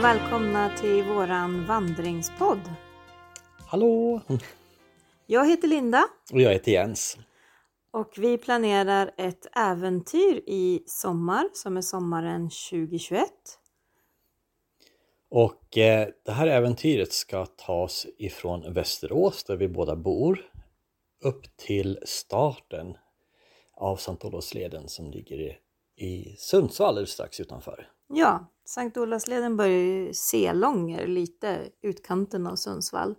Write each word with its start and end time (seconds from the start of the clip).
Och 0.00 0.04
välkomna 0.04 0.76
till 0.76 1.02
våran 1.02 1.66
vandringspodd. 1.66 2.60
Hallå! 3.66 4.20
Jag 5.26 5.48
heter 5.48 5.68
Linda 5.68 6.04
Och 6.32 6.40
jag 6.40 6.52
heter 6.52 6.72
Jens. 6.72 7.18
och 7.90 8.12
vi 8.16 8.38
planerar 8.38 9.10
ett 9.16 9.46
äventyr 9.56 10.42
i 10.46 10.82
sommar 10.86 11.48
som 11.52 11.76
är 11.76 11.80
sommaren 11.80 12.50
2021. 12.70 13.28
Och 15.30 15.78
eh, 15.78 16.08
det 16.24 16.32
här 16.32 16.46
äventyret 16.46 17.12
ska 17.12 17.46
tas 17.46 18.06
ifrån 18.18 18.72
Västerås 18.72 19.44
där 19.44 19.56
vi 19.56 19.68
båda 19.68 19.96
bor 19.96 20.50
upp 21.24 21.56
till 21.56 21.98
starten 22.04 22.96
av 23.74 23.96
Sankt 23.96 24.24
Olofsleden 24.24 24.88
som 24.88 25.10
ligger 25.10 25.40
i, 25.40 25.58
i 26.00 26.36
Sundsvall 26.38 26.96
eller 26.96 27.06
strax 27.06 27.40
utanför. 27.40 27.88
Ja, 28.08 28.46
Sankt 28.64 28.96
Olavsleden 28.96 29.56
börjar 29.56 29.78
ju 29.78 30.14
Selånger, 30.14 31.06
lite 31.06 31.68
utkanten 31.82 32.46
av 32.46 32.56
Sundsvall. 32.56 33.14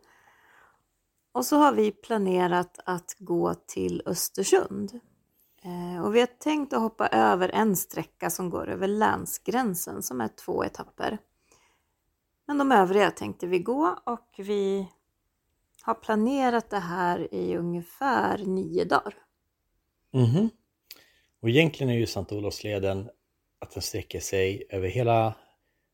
Och 1.31 1.45
så 1.45 1.55
har 1.55 1.73
vi 1.73 1.91
planerat 1.91 2.79
att 2.85 3.15
gå 3.19 3.53
till 3.53 4.01
Östersund. 4.05 4.99
Eh, 5.63 6.05
och 6.05 6.15
vi 6.15 6.19
har 6.19 6.27
tänkt 6.27 6.73
att 6.73 6.81
hoppa 6.81 7.07
över 7.07 7.49
en 7.49 7.75
sträcka 7.75 8.29
som 8.29 8.49
går 8.49 8.69
över 8.69 8.87
länsgränsen 8.87 10.03
som 10.03 10.21
är 10.21 10.27
två 10.27 10.63
etapper. 10.63 11.17
Men 12.47 12.57
de 12.57 12.71
övriga 12.71 13.11
tänkte 13.11 13.47
vi 13.47 13.59
gå 13.59 13.97
och 14.03 14.29
vi 14.37 14.87
har 15.81 15.93
planerat 15.93 16.69
det 16.69 16.79
här 16.79 17.33
i 17.33 17.57
ungefär 17.57 18.37
nio 18.37 18.85
dagar. 18.85 19.13
Mhm. 20.13 20.49
Och 21.41 21.49
egentligen 21.49 21.93
är 21.93 21.97
ju 21.97 22.05
Sankt 22.05 22.31
Olofsleden 22.31 23.09
att 23.59 23.71
den 23.71 23.81
sträcker 23.81 24.19
sig 24.19 24.63
över 24.69 24.87
hela 24.87 25.35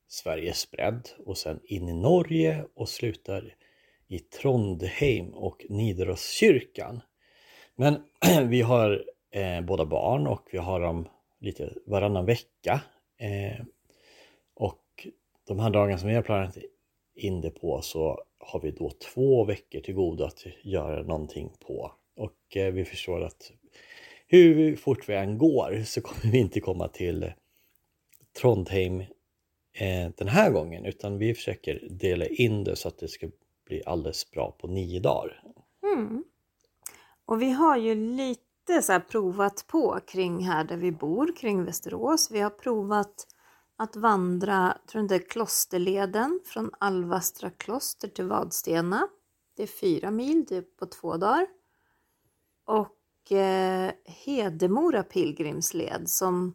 Sveriges 0.07 0.71
bredd 0.71 1.09
och 1.25 1.37
sen 1.37 1.59
in 1.63 1.89
i 1.89 1.93
Norge 1.93 2.65
och 2.75 2.89
slutar 2.89 3.55
i 4.07 4.19
Trondheim 4.19 5.33
och 5.33 5.65
Nidaroskyrkan. 5.69 7.01
Men 7.75 8.03
vi 8.49 8.61
har 8.61 9.05
eh, 9.31 9.61
båda 9.61 9.85
barn 9.85 10.27
och 10.27 10.47
vi 10.51 10.57
har 10.57 10.79
dem 10.79 11.07
lite 11.39 11.73
varannan 11.85 12.25
vecka. 12.25 12.81
Eh, 13.17 13.65
och 14.53 15.07
de 15.47 15.59
här 15.59 15.69
dagarna 15.69 15.97
som 15.97 16.09
vi 16.09 16.15
har 16.15 16.21
planerat 16.21 16.57
in 17.15 17.41
det 17.41 17.49
på 17.51 17.81
så 17.81 18.23
har 18.39 18.59
vi 18.59 18.71
då 18.71 18.89
två 18.89 19.43
veckor 19.43 19.79
till 19.79 19.95
godo 19.95 20.23
att 20.23 20.45
göra 20.63 21.03
någonting 21.03 21.53
på. 21.59 21.91
Och 22.15 22.57
eh, 22.57 22.73
vi 22.73 22.85
förstår 22.85 23.21
att 23.21 23.51
hur 24.27 24.75
fort 24.75 25.09
vi 25.09 25.15
än 25.15 25.37
går 25.37 25.83
så 25.85 26.01
kommer 26.01 26.31
vi 26.31 26.37
inte 26.37 26.59
komma 26.59 26.87
till 26.87 27.33
Trondheim 28.41 28.99
eh, 29.73 30.11
den 30.17 30.27
här 30.27 30.51
gången 30.51 30.85
utan 30.85 31.17
vi 31.17 31.33
försöker 31.33 31.87
dela 31.89 32.25
in 32.25 32.63
det 32.63 32.75
så 32.75 32.87
att 32.87 32.97
det 32.97 33.07
ska 33.07 33.29
bli 33.65 33.83
alldeles 33.85 34.31
bra 34.31 34.51
på 34.51 34.67
nio 34.67 34.99
dagar. 34.99 35.43
Mm. 35.83 36.23
Och 37.25 37.41
vi 37.41 37.51
har 37.51 37.77
ju 37.77 37.95
lite 37.95 38.81
så 38.81 38.91
här 38.91 38.99
provat 38.99 39.65
på 39.67 39.99
kring 40.07 40.39
här 40.39 40.63
där 40.63 40.77
vi 40.77 40.91
bor, 40.91 41.35
kring 41.37 41.63
Västerås. 41.63 42.31
Vi 42.31 42.39
har 42.39 42.49
provat 42.49 43.27
att 43.75 43.95
vandra, 43.95 44.77
tror 44.91 45.01
inte 45.01 45.19
Klosterleden 45.19 46.39
från 46.45 46.71
Alvastra 46.79 47.49
kloster 47.49 48.07
till 48.07 48.25
Vadstena. 48.25 49.07
Det 49.55 49.63
är 49.63 49.67
fyra 49.67 50.11
mil, 50.11 50.45
det 50.45 50.57
är 50.57 50.61
på 50.61 50.85
två 50.85 51.17
dagar. 51.17 51.47
Och 52.65 52.96
eh, 53.31 53.91
Hedemora 54.05 55.03
pilgrimsled 55.03 56.09
som 56.09 56.53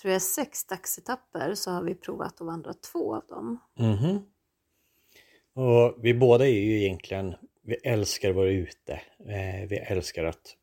tror 0.00 0.10
jag 0.10 0.16
är 0.16 0.20
sex 0.20 0.64
dagsetapper 0.64 1.54
så 1.54 1.70
har 1.70 1.82
vi 1.82 1.94
provat 1.94 2.40
att 2.40 2.46
vandra 2.46 2.72
två 2.74 3.14
av 3.14 3.26
dem. 3.26 3.58
Mhm. 3.78 4.22
Och 5.54 5.96
vi 6.00 6.14
båda 6.14 6.46
är 6.46 6.60
ju 6.60 6.84
egentligen, 6.84 7.34
vi 7.62 7.74
älskar 7.74 8.30
att 8.30 8.36
vara 8.36 8.50
ute. 8.50 8.92
Eh, 9.18 9.68
vi 9.68 9.76
älskar 9.76 10.24
att 10.24 10.56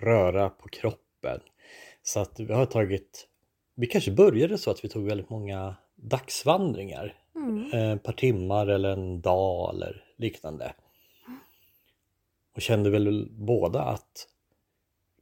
röra 0.00 0.50
på 0.50 0.68
kroppen. 0.68 1.40
Så 2.02 2.20
att 2.20 2.40
vi 2.40 2.52
har 2.52 2.66
tagit, 2.66 3.28
vi 3.74 3.86
kanske 3.86 4.10
började 4.10 4.58
så 4.58 4.70
att 4.70 4.84
vi 4.84 4.88
tog 4.88 5.04
väldigt 5.04 5.30
många 5.30 5.76
dagsvandringar. 5.96 7.14
Mm. 7.36 7.72
Eh, 7.72 7.92
ett 7.92 8.02
par 8.02 8.12
timmar 8.12 8.66
eller 8.66 8.88
en 8.88 9.20
dag 9.20 9.74
eller 9.74 10.04
liknande. 10.16 10.74
Och 12.56 12.62
kände 12.62 12.90
väl 12.90 13.28
båda 13.30 13.82
att 13.82 14.28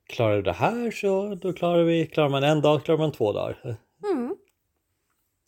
klarar 0.07 0.37
du 0.37 0.43
det 0.43 0.53
här 0.53 0.91
så 0.91 1.35
då 1.35 1.53
klarar 1.53 1.85
vi, 1.85 2.07
klarar 2.07 2.29
man 2.29 2.45
en 2.45 2.61
dag 2.61 2.85
klarar 2.85 2.99
man 2.99 3.13
två 3.13 3.33
dagar. 3.33 3.77
Mm. 4.13 4.37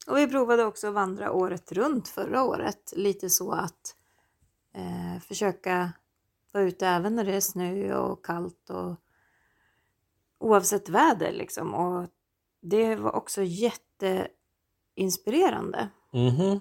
Och 0.06 0.16
vi 0.16 0.26
provade 0.26 0.64
också 0.64 0.88
att 0.88 0.94
vandra 0.94 1.32
året 1.32 1.72
runt 1.72 2.08
förra 2.08 2.42
året. 2.42 2.92
Lite 2.96 3.30
så 3.30 3.52
att 3.52 3.96
eh, 4.74 5.20
försöka 5.22 5.92
vara 6.52 6.64
ute 6.64 6.86
även 6.86 7.16
när 7.16 7.24
det 7.24 7.34
är 7.34 7.40
snö 7.40 7.96
och 7.96 8.24
kallt 8.24 8.70
och 8.70 8.94
oavsett 10.38 10.88
väder 10.88 11.32
liksom. 11.32 11.74
Och 11.74 12.08
det 12.60 12.96
var 12.96 13.16
också 13.16 13.42
jätteinspirerande. 13.42 15.88
Mhm. 16.12 16.60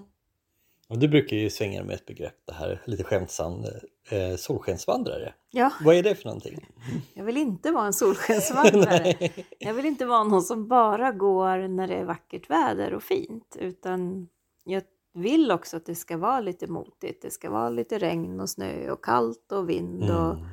Och 0.87 0.99
du 0.99 1.07
brukar 1.07 1.37
ju 1.37 1.49
svänga 1.49 1.83
med 1.83 1.93
ett 1.95 2.05
begrepp 2.05 2.35
det 2.45 2.53
här 2.53 2.81
lite 2.85 3.03
skämtsamt 3.03 3.65
eh, 4.09 4.35
solskensvandrare. 4.35 5.33
Ja, 5.51 5.71
Vad 5.85 5.95
är 5.95 6.03
det 6.03 6.15
för 6.15 6.25
någonting? 6.25 6.67
jag 7.13 7.23
vill 7.23 7.37
inte 7.37 7.71
vara 7.71 7.85
en 7.85 7.93
solskensvandrare. 7.93 9.29
Jag 9.59 9.73
vill 9.73 9.85
inte 9.85 10.05
vara 10.05 10.23
någon 10.23 10.41
som 10.41 10.67
bara 10.67 11.11
går 11.11 11.67
när 11.67 11.87
det 11.87 11.95
är 11.95 12.03
vackert 12.05 12.49
väder 12.49 12.93
och 12.93 13.03
fint. 13.03 13.57
Utan 13.59 14.29
jag 14.63 14.83
vill 15.13 15.51
också 15.51 15.77
att 15.77 15.85
det 15.85 15.95
ska 15.95 16.17
vara 16.17 16.39
lite 16.39 16.67
motigt. 16.67 17.21
Det 17.21 17.31
ska 17.31 17.49
vara 17.49 17.69
lite 17.69 17.97
regn 17.99 18.39
och 18.39 18.49
snö 18.49 18.91
och 18.91 19.03
kallt 19.03 19.51
och 19.51 19.69
vind. 19.69 20.03
Och 20.03 20.31
Mm. 20.33 20.45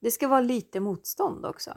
det 0.00 0.10
ska 0.10 0.28
vara 0.28 0.40
lite 0.40 0.80
motstånd 0.80 1.46
också. 1.46 1.70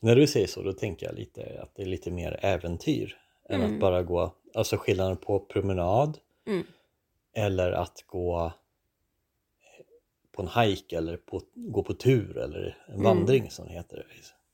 När 0.00 0.16
du 0.16 0.26
säger 0.26 0.46
så 0.46 0.62
då 0.62 0.72
tänker 0.72 1.06
jag 1.06 1.14
lite 1.14 1.60
att 1.62 1.74
det 1.74 1.82
är 1.82 1.86
lite 1.86 2.10
mer 2.10 2.38
äventyr 2.42 3.16
än 3.48 3.60
Mm. 3.60 3.74
att 3.74 3.80
bara 3.80 4.02
gå, 4.02 4.34
alltså 4.54 4.76
skillnaden 4.76 5.16
på 5.16 5.38
promenad 5.40 6.18
Mm. 6.48 6.66
eller 7.34 7.72
att 7.72 8.04
gå 8.06 8.52
på 10.32 10.42
en 10.42 10.48
hike 10.62 10.96
eller 10.98 11.16
på, 11.16 11.42
gå 11.54 11.82
på 11.82 11.94
tur 11.94 12.38
eller 12.38 12.84
en 12.88 12.92
Mm. 12.94 13.04
vandring 13.04 13.50
som 13.50 13.66
det 13.66 13.72
heter. 13.72 14.06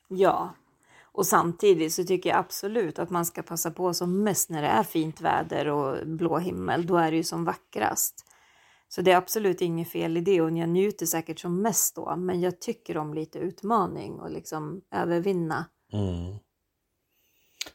Ja, 0.08 0.54
och 1.02 1.26
samtidigt 1.26 1.92
så 1.92 2.04
tycker 2.04 2.30
jag 2.30 2.38
absolut 2.38 2.98
att 2.98 3.10
man 3.10 3.26
ska 3.26 3.42
passa 3.42 3.70
på 3.70 3.94
som 3.94 4.22
mest 4.22 4.50
när 4.50 4.62
det 4.62 4.68
är 4.68 4.82
fint 4.82 5.20
väder 5.20 5.68
och 5.68 6.06
blå 6.06 6.38
himmel. 6.38 6.86
Då 6.86 6.96
är 6.96 7.10
det 7.10 7.16
ju 7.16 7.22
som 7.24 7.44
vackrast. 7.44 8.24
Så 8.88 9.02
det 9.02 9.12
är 9.12 9.16
absolut 9.16 9.60
inget 9.60 9.88
fel 9.90 10.16
i 10.16 10.20
det 10.20 10.40
och 10.40 10.50
jag 10.50 10.68
njuter 10.68 11.06
säkert 11.06 11.38
som 11.38 11.62
mest 11.62 11.94
då. 11.96 12.16
Men 12.16 12.40
jag 12.40 12.60
tycker 12.60 12.96
om 12.96 13.14
lite 13.14 13.38
utmaning 13.38 14.20
och 14.20 14.30
liksom 14.30 14.82
övervinna. 14.90 15.64
Mm. 15.92 16.36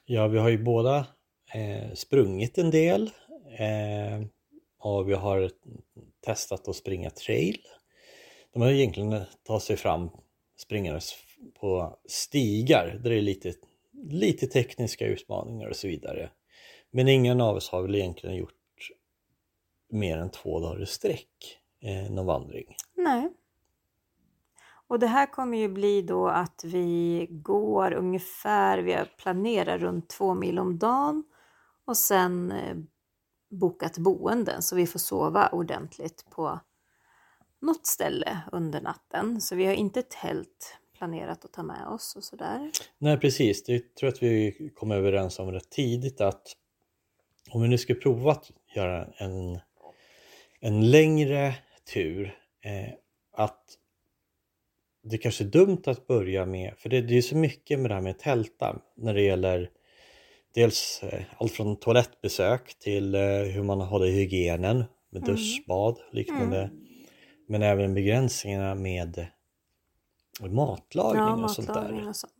Ja, 0.05 0.27
vi 0.27 0.37
har 0.37 0.49
ju 0.49 0.63
båda 0.63 0.97
eh, 1.53 1.93
sprungit 1.95 2.57
en 2.57 2.71
del 2.71 3.11
Eh, 3.57 4.21
och 4.79 5.09
vi 5.09 5.13
har 5.13 5.51
testat 6.25 6.67
att 6.67 6.75
springa 6.75 7.09
trail. 7.09 7.57
De 8.53 8.61
har 8.61 8.69
egentligen 8.69 9.21
tagit 9.43 9.63
sig 9.63 9.77
fram 9.77 10.09
springandes 10.57 11.15
på 11.59 11.99
stigar 12.05 12.99
där 13.03 13.09
det 13.09 13.17
är 13.17 13.21
lite, 13.21 13.53
lite 14.09 14.47
tekniska 14.47 15.05
utmaningar 15.05 15.67
och 15.69 15.75
så 15.75 15.87
vidare. 15.87 16.29
Men 16.91 17.07
ingen 17.07 17.41
av 17.41 17.55
oss 17.55 17.69
har 17.69 17.81
väl 17.81 17.95
egentligen 17.95 18.35
gjort 18.35 18.53
mer 19.89 20.17
än 20.17 20.29
två 20.29 20.59
dagar 20.59 20.81
i 20.81 20.85
sträck 20.85 21.59
eh, 21.81 22.11
någon 22.11 22.25
vandring. 22.25 22.75
Nej. 22.95 23.29
Och 24.87 24.99
det 24.99 25.07
här 25.07 25.25
kommer 25.25 25.57
ju 25.57 25.69
bli 25.69 26.01
då 26.01 26.27
att 26.27 26.61
vi 26.63 27.27
går 27.29 27.93
ungefär, 27.93 28.77
vi 28.77 28.97
planerar 29.17 29.77
runt 29.77 30.09
två 30.09 30.33
mil 30.33 30.59
om 30.59 30.77
dagen 30.77 31.23
och 31.85 31.97
sen 31.97 32.51
eh, 32.51 32.77
bokat 33.49 33.97
boenden 33.97 34.61
så 34.61 34.75
vi 34.75 34.87
får 34.87 34.99
sova 34.99 35.49
ordentligt 35.49 36.25
på 36.29 36.59
något 37.61 37.87
ställe 37.87 38.39
under 38.51 38.81
natten. 38.81 39.41
Så 39.41 39.55
vi 39.55 39.65
har 39.65 39.73
inte 39.73 40.01
tält 40.01 40.77
planerat 40.97 41.45
att 41.45 41.53
ta 41.53 41.63
med 41.63 41.87
oss 41.87 42.15
och 42.15 42.23
sådär. 42.23 42.71
Nej 42.97 43.19
precis, 43.19 43.63
det 43.63 43.95
tror 43.95 44.07
jag 44.07 44.13
att 44.13 44.23
vi 44.23 44.71
kom 44.75 44.91
överens 44.91 45.39
om 45.39 45.51
rätt 45.51 45.69
tidigt 45.69 46.21
att 46.21 46.55
om 47.49 47.61
vi 47.61 47.67
nu 47.67 47.77
ska 47.77 47.93
prova 47.93 48.31
att 48.31 48.51
göra 48.75 49.07
en, 49.17 49.59
en 50.59 50.91
längre 50.91 51.55
tur 51.93 52.37
eh, 52.61 52.93
att 53.31 53.63
det 55.03 55.17
kanske 55.17 55.43
är 55.43 55.47
dumt 55.47 55.81
att 55.85 56.07
börja 56.07 56.45
med, 56.45 56.73
för 56.77 56.89
det, 56.89 57.01
det 57.01 57.17
är 57.17 57.21
så 57.21 57.37
mycket 57.37 57.79
med 57.79 57.91
det 57.91 57.95
här 57.95 58.01
med 58.01 58.19
tälta 58.19 58.81
när 58.95 59.13
det 59.13 59.21
gäller 59.21 59.69
dels 60.53 61.03
eh, 61.03 61.23
allt 61.37 61.51
från 61.51 61.75
toalettbesök 61.79 62.79
till 62.79 63.15
eh, 63.15 63.21
hur 63.21 63.63
man 63.63 63.81
håller 63.81 64.07
hygienen 64.07 64.77
med 65.09 65.23
Mm. 65.23 65.35
duschbad 65.35 65.93
och 66.07 66.13
liknande. 66.15 66.69
Men 67.47 67.61
även 67.63 67.93
begränsningarna 67.93 68.75
med 68.75 69.27
matlagning 70.49 71.21
Ja, 71.39 71.43
och 71.43 71.51
sånt 71.51 71.67
där. 71.67 72.07
och 72.09 72.15
sånt. 72.15 72.33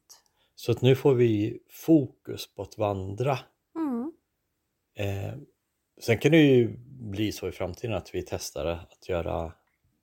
Så 0.56 0.71
att 0.71 0.81
nu 0.81 0.95
får 0.95 1.13
vi 1.13 1.59
fokus 1.69 2.53
på 2.56 2.61
att 2.61 2.77
vandra 2.77 3.39
Mm. 3.75 4.12
Eh, 4.95 5.33
sen 6.01 6.17
kan 6.17 6.31
det 6.31 6.38
ju 6.38 6.77
bli 6.88 7.31
så 7.31 7.47
i 7.47 7.51
framtiden 7.51 7.95
att 7.95 8.15
vi 8.15 8.21
testar 8.27 8.65
att 8.65 9.09
göra 9.09 9.53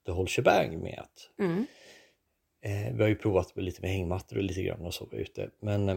the 0.06 0.12
whole 0.12 0.28
shebang 0.28 0.78
med 0.82 0.98
att 0.98 1.30
Mm. 1.46 1.66
eh, 2.60 2.94
vi 2.96 3.02
har 3.02 3.08
ju 3.08 3.16
provat 3.16 3.56
lite 3.56 3.80
med 3.82 3.90
hängmattor 3.90 4.36
och 4.36 4.42
lite 4.42 4.62
grann 4.62 4.80
och 4.80 4.94
sova 4.94 5.16
ute 5.16 5.50
men 5.60 5.88
eh, 5.88 5.96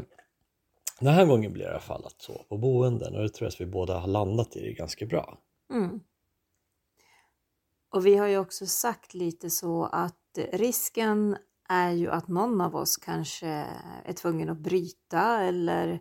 den 1.00 1.14
här 1.14 1.26
gången 1.26 1.54
blir 1.54 1.64
det 1.64 1.70
i 1.70 1.72
alla 1.72 1.80
fall 1.80 2.06
att 2.06 2.22
sova 2.22 2.44
på 2.44 2.58
boenden 2.58 3.16
och 3.16 3.22
det 3.22 3.30
tror 3.30 3.46
jag 3.46 3.54
att 3.54 3.62
vi 3.62 3.66
båda 3.66 4.00
har 4.00 4.08
landat 4.08 4.56
i 4.56 4.62
det 4.62 4.74
ganska 4.74 5.06
bra. 5.06 5.38
Mm. 5.74 6.00
Och 7.92 8.06
vi 8.06 8.16
har 8.16 8.28
ju 8.28 8.38
också 8.38 8.68
sagt 8.68 9.14
lite 9.14 9.50
så 9.50 9.86
att 9.86 10.40
risken 10.52 11.38
är 11.70 11.92
ju 11.92 12.10
att 12.10 12.28
någon 12.28 12.62
av 12.62 12.76
oss 12.76 12.98
kanske 12.98 13.48
är 14.06 14.14
tvungen 14.14 14.50
att 14.50 14.58
bryta 14.58 15.42
eller 15.42 16.00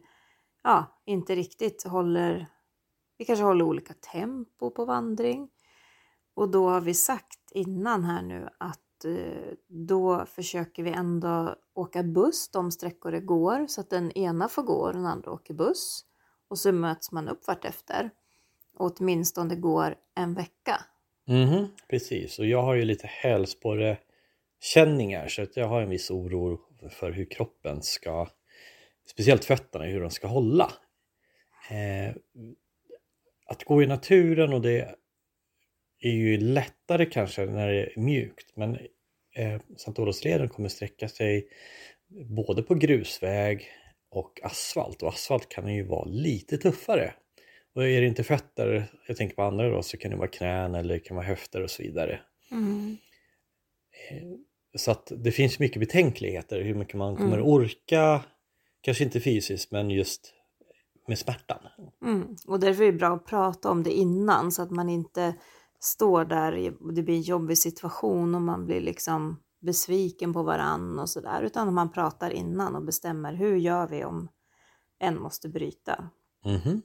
ja, 0.62 1.02
inte 1.04 1.34
riktigt 1.34 1.84
håller, 1.86 2.46
vi 3.18 3.24
kanske 3.24 3.44
håller 3.44 3.64
olika 3.64 3.94
tempo 3.94 4.70
på 4.70 4.84
vandring. 4.84 5.48
Och 6.34 6.48
då 6.50 6.68
har 6.68 6.80
vi 6.80 6.94
sagt 6.94 7.50
innan 7.50 8.04
här 8.04 8.22
nu 8.22 8.48
att 8.58 8.87
Eh, 9.04 9.54
då 9.68 10.26
försöker 10.26 10.82
vi 10.82 10.90
ändå 10.90 11.54
åka 11.74 12.02
buss 12.02 12.50
de 12.50 12.70
sträckor 12.70 13.12
det 13.12 13.20
går 13.20 13.66
så 13.66 13.80
att 13.80 13.90
den 13.90 14.12
ena 14.12 14.48
får 14.48 14.62
gå 14.62 14.74
och 14.74 14.92
den 14.92 15.06
andra 15.06 15.30
åker 15.30 15.54
buss. 15.54 16.04
Och 16.48 16.58
så 16.58 16.72
möts 16.72 17.12
man 17.12 17.28
upp 17.28 17.46
vartefter. 17.46 18.10
Och 18.76 18.92
åtminstone 19.00 19.54
det 19.54 19.60
går 19.60 19.94
en 20.14 20.34
vecka. 20.34 20.80
Mhm, 21.28 21.68
precis, 21.90 22.38
och 22.38 22.46
jag 22.46 22.62
har 22.62 22.74
ju 22.74 22.84
lite 22.84 23.06
hälsporre 23.06 23.98
känningar 24.60 25.28
så 25.28 25.42
att 25.42 25.56
jag 25.56 25.68
har 25.68 25.82
en 25.82 25.90
viss 25.90 26.10
oro 26.10 26.60
för 26.90 27.12
hur 27.12 27.24
kroppen 27.24 27.82
ska, 27.82 28.28
speciellt 29.10 29.44
fötterna, 29.44 29.84
hur 29.84 30.00
de 30.00 30.10
ska 30.10 30.26
hålla. 30.26 30.72
Eh, 31.70 32.14
att 33.46 33.64
gå 33.64 33.82
i 33.82 33.86
naturen 33.86 34.52
och 34.52 34.60
det 34.60 34.94
är 36.00 36.10
ju 36.10 36.36
lättare 36.38 37.06
kanske 37.06 37.46
när 37.46 37.68
det 37.68 37.84
är 37.84 38.00
mjukt 38.00 38.56
men 38.56 38.74
eh, 39.34 39.60
Sankt 39.76 39.98
Olofsleden 39.98 40.48
kommer 40.48 40.68
sträcka 40.68 41.08
sig 41.08 41.48
både 42.24 42.62
på 42.62 42.74
grusväg 42.74 43.68
och 44.10 44.40
asfalt 44.42 45.02
och 45.02 45.08
asfalt 45.08 45.48
kan 45.48 45.74
ju 45.74 45.82
vara 45.82 46.04
lite 46.04 46.58
tuffare. 46.58 47.14
Och 47.74 47.86
är 47.86 48.00
det 48.00 48.06
inte 48.06 48.24
fötter, 48.24 48.86
jag 49.06 49.16
tänker 49.16 49.36
på 49.36 49.42
andra 49.42 49.68
då, 49.70 49.82
så 49.82 49.96
kan 49.96 50.10
det 50.10 50.16
vara 50.16 50.28
knän 50.28 50.74
eller 50.74 50.94
det 50.94 51.00
kan 51.00 51.16
vara 51.16 51.26
höfter 51.26 51.62
och 51.62 51.70
så 51.70 51.82
vidare. 51.82 52.20
Eh, 54.10 54.28
Så 54.76 54.90
att 54.90 55.12
det 55.16 55.32
finns 55.32 55.58
mycket 55.58 55.80
betänkligheter 55.80 56.60
hur 56.60 56.74
mycket 56.74 56.94
man 56.94 57.16
kommer 57.16 57.36
Mm. 57.38 57.48
orka, 57.48 58.24
kanske 58.80 59.04
inte 59.04 59.20
fysiskt 59.20 59.72
men 59.72 59.90
just 59.90 60.34
med 61.08 61.18
smärtan. 61.18 61.58
Mm. 62.04 62.36
Och 62.46 62.60
därför 62.60 62.82
är 62.82 62.92
det 62.92 62.98
bra 62.98 63.08
att 63.14 63.26
prata 63.26 63.70
om 63.70 63.82
det 63.82 63.92
innan 63.92 64.52
så 64.52 64.62
att 64.62 64.70
man 64.70 64.88
inte 64.88 65.34
står 65.80 66.24
där 66.24 66.74
och 66.80 66.94
det 66.94 67.02
blir 67.02 67.14
en 67.14 67.22
jobbig 67.22 67.58
situation 67.58 68.34
och 68.34 68.42
man 68.42 68.66
blir 68.66 68.80
liksom 68.80 69.42
besviken 69.60 70.32
på 70.32 70.42
varann 70.42 70.98
och 70.98 71.10
sådär. 71.10 71.42
Utan 71.42 71.74
man 71.74 71.92
pratar 71.92 72.30
innan 72.30 72.76
och 72.76 72.84
bestämmer 72.84 73.34
hur 73.34 73.56
gör 73.56 73.88
vi 73.88 74.04
om 74.04 74.28
en 74.98 75.20
måste 75.20 75.48
bryta. 75.48 76.10
Mhm. 76.44 76.82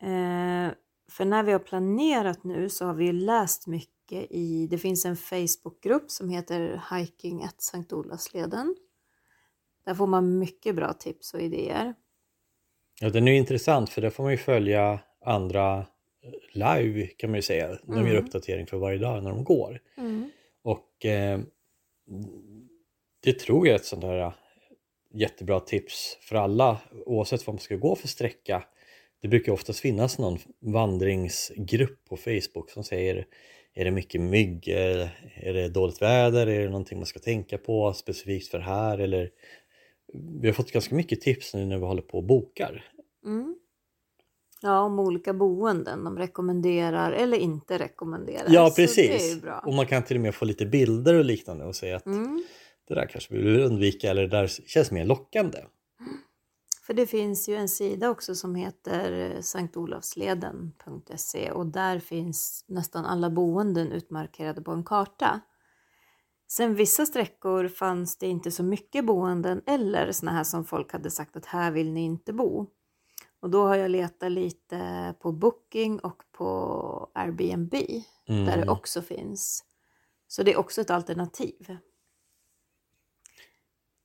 Eh, 0.00 0.74
för 1.10 1.24
när 1.24 1.42
vi 1.42 1.52
har 1.52 1.58
planerat 1.58 2.44
nu 2.44 2.68
så 2.68 2.86
har 2.86 2.94
vi 2.94 3.04
ju 3.04 3.12
läst 3.12 3.66
mycket 3.66 4.26
i, 4.30 4.66
det 4.70 4.78
finns 4.78 5.04
en 5.04 5.16
Facebookgrupp 5.16 6.10
som 6.10 6.28
heter 6.28 6.82
Hiking 6.90 7.44
at 7.44 7.60
Sankt 7.60 7.92
Olofsleden. 7.92 8.76
Där 9.84 9.94
får 9.94 10.06
man 10.06 10.38
mycket 10.38 10.76
bra 10.76 10.92
tips 10.92 11.34
och 11.34 11.40
idéer. 11.40 11.94
Ja, 13.00 13.10
den 13.10 13.28
är 13.28 13.32
intressant 13.32 13.90
för 13.90 14.00
där 14.00 14.10
får 14.10 14.22
man 14.22 14.32
ju 14.32 14.38
följa 14.38 15.00
andra 15.24 15.86
live 16.52 17.06
kan 17.06 17.30
man 17.30 17.38
ju 17.38 17.42
säga. 17.42 17.78
De 17.82 17.96
gör 17.96 18.00
Mm. 18.02 18.24
uppdatering 18.24 18.66
för 18.66 18.76
varje 18.76 18.98
dag 18.98 19.22
när 19.22 19.30
de 19.30 19.44
går. 19.44 19.80
Och 20.62 21.06
eh, 21.06 21.40
det 23.24 23.38
tror 23.38 23.66
jag 23.66 23.74
är 23.74 23.78
ett 23.78 23.84
sånt 23.84 24.02
där 24.02 24.18
eh, 24.20 24.32
jättebra 25.14 25.60
tips 25.60 26.18
för 26.20 26.36
alla 26.36 26.80
oavsett 27.06 27.46
vad 27.46 27.54
man 27.54 27.60
ska 27.60 27.76
gå 27.76 27.96
för 27.96 28.08
sträcka. 28.08 28.64
Det 29.22 29.28
brukar 29.28 29.52
oftast 29.52 29.80
finnas 29.80 30.18
någon 30.18 30.38
vandringsgrupp 30.60 32.04
på 32.08 32.16
Facebook 32.16 32.70
som 32.70 32.84
säger 32.84 33.26
är 33.74 33.84
det 33.84 33.90
mycket 33.90 34.20
mygg? 34.20 34.68
Är 34.68 35.10
är 35.34 35.52
det 35.52 35.68
dåligt 35.68 36.02
väder? 36.02 36.46
Är 36.46 36.60
det 36.60 36.68
någonting 36.68 36.98
man 36.98 37.06
ska 37.06 37.18
tänka 37.20 37.58
på 37.58 37.92
specifikt 37.92 38.48
för 38.48 38.58
här? 38.58 38.98
Eller 38.98 39.30
vi 40.40 40.48
har 40.48 40.54
fått 40.54 40.72
ganska 40.72 40.94
mycket 40.94 41.20
tips 41.20 41.54
nu 41.54 41.66
när 41.66 41.78
vi 41.78 41.84
håller 41.84 42.02
på 42.02 42.18
och 42.18 42.24
bokar. 42.24 42.84
Mm. 43.24 43.56
Ja, 44.62 44.80
om 44.80 44.98
olika 44.98 45.34
boenden 45.34 46.04
de 46.04 46.18
rekommenderar 46.18 47.12
eller 47.12 47.38
inte 47.38 47.78
rekommenderar. 47.78 48.46
Ja 48.48 48.72
precis. 48.76 49.42
Och 49.64 49.74
man 49.74 49.86
kan 49.86 50.02
till 50.02 50.16
och 50.16 50.22
med 50.22 50.34
få 50.34 50.44
lite 50.44 50.66
bilder 50.66 51.14
och 51.14 51.24
liknande 51.24 51.64
och 51.64 51.76
säga 51.76 51.96
att 51.96 52.06
Mm. 52.06 52.44
det 52.88 52.94
där 52.94 53.06
kanske 53.06 53.34
vi 53.34 53.42
vill 53.42 53.60
undvika 53.60 54.10
eller 54.10 54.22
det 54.22 54.28
där 54.28 54.46
känns 54.46 54.90
mer 54.90 55.04
lockande. 55.04 55.58
För 56.86 56.94
det 56.94 57.06
finns 57.06 57.48
ju 57.48 57.56
en 57.56 57.68
sida 57.68 58.10
också 58.10 58.34
som 58.34 58.54
heter 58.54 59.36
sanktolofsleden.se 59.40 61.50
och 61.50 61.66
där 61.66 61.98
finns 61.98 62.64
nästan 62.68 63.04
alla 63.04 63.30
boenden 63.30 63.92
utmarkerade 63.92 64.62
på 64.62 64.70
en 64.70 64.84
karta. 64.84 65.40
Sen 66.48 66.74
vissa 66.74 67.06
sträckor 67.06 67.68
fanns 67.68 68.18
det 68.18 68.26
inte 68.26 68.50
så 68.50 68.62
mycket 68.62 69.06
boenden 69.06 69.62
eller 69.66 70.12
såna 70.12 70.32
här 70.32 70.44
som 70.44 70.64
folk 70.64 70.92
hade 70.92 71.10
sagt 71.10 71.36
att 71.36 71.46
här 71.46 71.70
vill 71.70 71.92
ni 71.92 72.04
inte 72.04 72.32
bo. 72.32 72.66
Och 73.42 73.50
då 73.50 73.66
har 73.66 73.76
jag 73.76 73.90
letat 73.90 74.32
lite 74.32 75.14
på 75.20 75.32
Booking 75.32 75.98
och 75.98 76.22
på 76.32 77.10
Airbnb 77.14 77.70
där 78.26 78.44
det 78.46 78.52
Mm. 78.52 78.68
också 78.68 79.02
finns. 79.02 79.64
Så 80.28 80.42
det 80.42 80.52
är 80.52 80.58
också 80.58 80.80
ett 80.80 80.90
alternativ. 80.90 81.76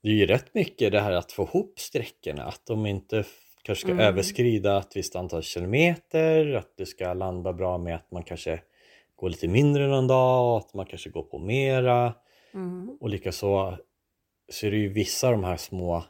Det 0.04 0.10
är 0.10 0.13
ju 0.13 0.25
rätt 0.25 0.54
mycket 0.54 0.92
det 0.92 1.00
här 1.01 1.12
att 1.12 1.31
få 1.31 1.44
ihop 1.44 1.80
sträckorna, 1.80 2.44
att 2.44 2.66
de 2.66 2.86
inte 2.86 3.25
kanske 3.63 3.81
ska 3.81 3.92
Mm. 3.92 4.06
överskrida 4.06 4.80
ett 4.80 4.96
visst 4.96 5.15
antal 5.15 5.41
kilometer, 5.41 6.53
att 6.53 6.77
det 6.77 6.86
ska 6.86 7.13
landa 7.13 7.53
bra 7.53 7.77
med 7.77 7.96
att 7.96 8.12
man 8.12 8.24
kanske 8.24 8.62
går 9.15 9.29
lite 9.29 9.48
mindre 9.48 9.88
någon 9.88 10.08
dag, 10.08 10.58
att 10.58 10.74
man 10.74 10.86
kanske 10.86 11.10
går 11.10 11.24
på 11.24 11.39
mera. 11.39 12.13
Mm. 12.53 12.98
Och 13.00 13.10
likaså 13.10 13.77
så 14.50 14.67
är 14.67 14.72
det 14.72 14.77
ju 14.77 14.89
vissa 14.89 15.27
av 15.27 15.34
de 15.34 15.44
här 15.44 15.58
små 15.58 16.03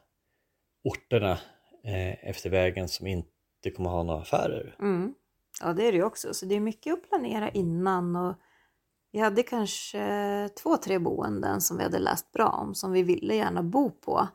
orterna 0.84 1.40
eh, 1.88 2.30
efter 2.30 2.50
vägen 2.50 2.88
som 2.88 3.08
inte 3.08 3.72
kommer 3.76 3.90
ha 3.90 4.04
några 4.04 4.22
affärer. 4.22 4.76
Mm. 4.80 5.14
Ja, 5.62 5.74
det 5.74 5.84
är 5.88 5.92
det 5.92 5.98
ju 5.98 6.04
också. 6.04 6.34
Så 6.34 6.46
det 6.46 6.56
är 6.56 6.60
mycket 6.60 6.94
att 6.94 7.10
planera 7.10 7.50
innan 7.50 8.16
och 8.16 8.36
vi 9.12 9.20
hade 9.20 9.44
kanske 9.44 10.50
två, 10.64 10.78
tre 10.78 11.00
boenden 11.00 11.62
som 11.62 11.78
vi 11.78 11.84
hade 11.84 12.00
läst 12.00 12.32
bra 12.32 12.48
om 12.50 12.76
som 12.76 12.92
vi 12.92 13.04
ville 13.04 13.36
gärna 13.36 13.64
bo 13.64 13.92
på. 13.92 14.28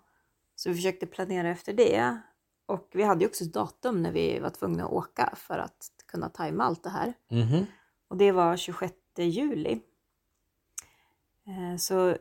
Så 0.56 0.68
vi 0.68 0.75
försökte 0.75 1.06
planera 1.06 1.49
efter 1.50 1.73
det. 1.73 2.18
Och 2.66 2.88
vi 2.92 3.02
hade 3.02 3.21
ju 3.21 3.26
också 3.28 3.44
ett 3.44 3.52
datum 3.52 4.02
när 4.02 4.12
vi 4.12 4.38
var 4.38 4.50
tvungna 4.50 4.85
att 4.85 4.92
åka 4.92 5.32
för 5.37 5.59
att 5.59 5.88
kunna 6.06 6.28
tajma 6.28 6.64
allt 6.64 6.82
det 6.85 6.90
här. 6.90 7.14
Mhm. 7.30 7.66
Och 8.09 8.16
det 8.16 8.32
var 8.32 8.56
26 8.56 8.94
juli. 9.16 9.80
Eh, 11.47 11.76
Så 11.78 12.16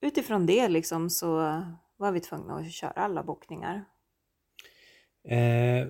utifrån 0.00 0.46
det 0.46 0.68
liksom 0.68 1.10
så 1.10 1.62
var 1.96 2.12
vi 2.12 2.20
tvungna 2.20 2.54
att 2.54 2.72
köra 2.72 2.90
alla 2.90 3.22
bokningar. 3.22 3.84
Eh, 5.28 5.86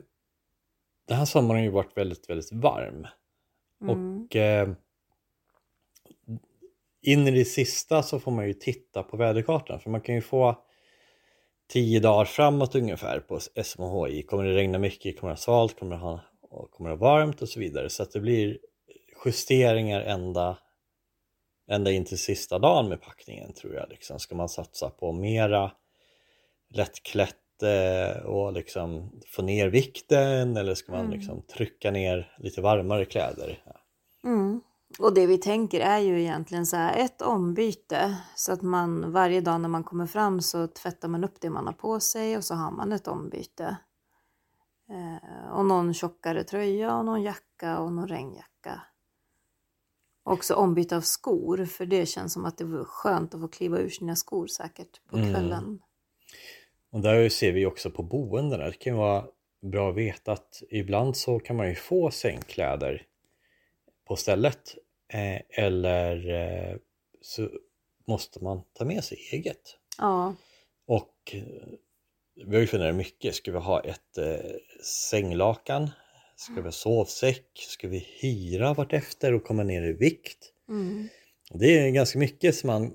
den 1.08 1.18
här 1.18 1.24
sommaren 1.24 1.58
har 1.58 1.64
ju 1.64 1.70
varit 1.70 1.96
väldigt, 1.96 2.30
väldigt 2.30 2.52
varm. 2.52 3.06
Mm. 3.82 3.96
Och 4.24 4.36
eh, 4.36 4.68
in 7.02 7.28
i 7.28 7.30
det 7.30 7.44
sista 7.44 8.02
så 8.02 8.20
får 8.20 8.30
man 8.30 8.46
ju 8.46 8.54
titta 8.54 9.02
på 9.02 9.16
väderkartan 9.16 9.80
för 9.80 9.90
man 9.90 10.00
kan 10.00 10.14
ju 10.14 10.20
få 10.20 10.64
tio 11.68 12.00
dagar 12.00 12.24
framåt 12.24 12.74
ungefär 12.74 13.20
på 13.20 13.40
SMHI. 13.40 14.22
Kommer 14.22 14.44
det 14.44 14.54
regna 14.54 14.78
mycket? 14.78 15.20
Kommer 15.20 15.28
det 15.28 15.32
vara 15.32 15.36
svalt? 15.36 15.78
Kommer 15.78 15.96
det, 15.96 16.02
ha, 16.02 16.20
kommer 16.70 16.90
det 16.90 16.96
vara 16.96 17.16
varmt? 17.16 17.42
Och 17.42 17.48
så 17.48 17.60
vidare. 17.60 17.90
Så 17.90 18.02
att 18.02 18.12
det 18.12 18.20
blir 18.20 18.58
justeringar 19.24 20.00
ända, 20.00 20.58
ända 21.70 21.90
in 21.90 22.04
till 22.04 22.18
sista 22.18 22.58
dagen 22.58 22.88
med 22.88 23.02
packningen 23.02 23.52
tror 23.52 23.74
jag. 23.74 23.88
Liksom. 23.88 24.18
Ska 24.18 24.34
man 24.34 24.48
satsa 24.48 24.90
på 24.90 25.12
mera 25.12 25.72
lättklätt 26.74 27.36
och 28.24 28.52
liksom 28.52 29.20
få 29.26 29.42
ner 29.42 29.68
vikten 29.68 30.56
eller 30.56 30.74
ska 30.74 30.92
man 30.92 31.00
Mm. 31.00 31.12
liksom 31.12 31.42
trycka 31.42 31.90
ner 31.90 32.36
lite 32.38 32.60
varmare 32.60 33.04
kläder? 33.04 33.64
Mm. 34.24 34.60
Och 34.98 35.14
det 35.14 35.26
vi 35.26 35.38
tänker 35.38 35.80
är 35.80 35.98
ju 35.98 36.20
egentligen 36.20 36.66
så 36.66 36.76
här 36.76 36.96
ett 36.96 37.22
ombyte 37.22 38.16
så 38.36 38.52
att 38.52 38.62
man 38.62 39.12
varje 39.12 39.40
dag 39.40 39.60
när 39.60 39.68
man 39.68 39.84
kommer 39.84 40.06
fram 40.06 40.40
så 40.40 40.66
tvättar 40.66 41.08
man 41.08 41.24
upp 41.24 41.40
det 41.40 41.50
man 41.50 41.66
har 41.66 41.72
på 41.72 42.00
sig 42.00 42.36
och 42.36 42.44
så 42.44 42.54
har 42.54 42.70
man 42.70 42.92
ett 42.92 43.08
ombyte. 43.08 43.76
Eh, 44.90 45.52
och 45.52 45.64
någon 45.66 45.94
tjockare 45.94 46.44
tröja 46.44 46.96
och 46.96 47.04
någon 47.04 47.22
jacka 47.22 47.78
och 47.78 47.92
någon 47.92 48.08
regnjacka. 48.08 48.82
Också 50.24 50.54
ombyte 50.54 50.96
av 50.96 51.00
skor 51.00 51.64
för 51.64 51.86
det 51.86 52.06
känns 52.06 52.32
som 52.32 52.44
att 52.44 52.58
det 52.58 52.64
var 52.64 52.84
skönt 52.84 53.34
att 53.34 53.40
få 53.40 53.48
kliva 53.48 53.78
ur 53.78 53.88
sina 53.88 54.16
skor 54.16 54.46
säkert 54.46 55.06
på 55.10 55.16
Mm. 55.16 55.80
Och 56.92 57.00
där 57.00 57.28
ser 57.28 57.52
vi 57.52 57.66
också 57.66 57.90
på 57.90 58.02
boendena, 58.02 58.64
det 58.64 58.78
kan 58.78 58.96
vara 58.96 59.24
bra 59.62 59.90
att 59.90 59.96
veta 59.96 60.32
att 60.32 60.62
ibland 60.70 61.16
så 61.16 61.38
kan 61.38 61.56
man 61.56 61.68
ju 61.68 61.74
få 61.74 62.10
sängkläder 62.10 63.02
på 64.08 64.16
stället 64.16 64.76
eh, 65.12 65.64
eller 65.64 66.30
eh, 66.30 66.76
så 67.20 67.48
måste 68.06 68.44
man 68.44 68.62
ta 68.72 68.84
med 68.84 69.04
sig 69.04 69.18
eget. 69.32 69.76
Ja. 69.98 70.34
Och 70.86 71.14
eh, 71.32 71.42
vi 72.46 72.54
har 72.54 72.60
ju 72.60 72.66
funderat 72.66 72.94
mycket, 72.94 73.34
ska 73.34 73.52
vi 73.52 73.58
ha 73.58 73.80
ett 73.80 74.18
eh, 74.18 74.50
sänglakan? 75.10 75.90
Ska 76.36 76.54
vi 76.54 76.62
ha 76.62 76.72
sovsäck? 76.72 77.46
Ska 77.54 77.88
vi 77.88 78.06
hyra 78.20 78.74
vartefter 78.74 79.32
och 79.32 79.44
komma 79.44 79.62
ner 79.62 79.82
i 79.82 79.92
vikt? 79.92 80.52
Mm. 80.68 81.08
Det 81.54 81.78
är 81.78 81.90
ganska 81.90 82.18
mycket 82.18 82.54
som 82.54 82.66
man 82.66 82.92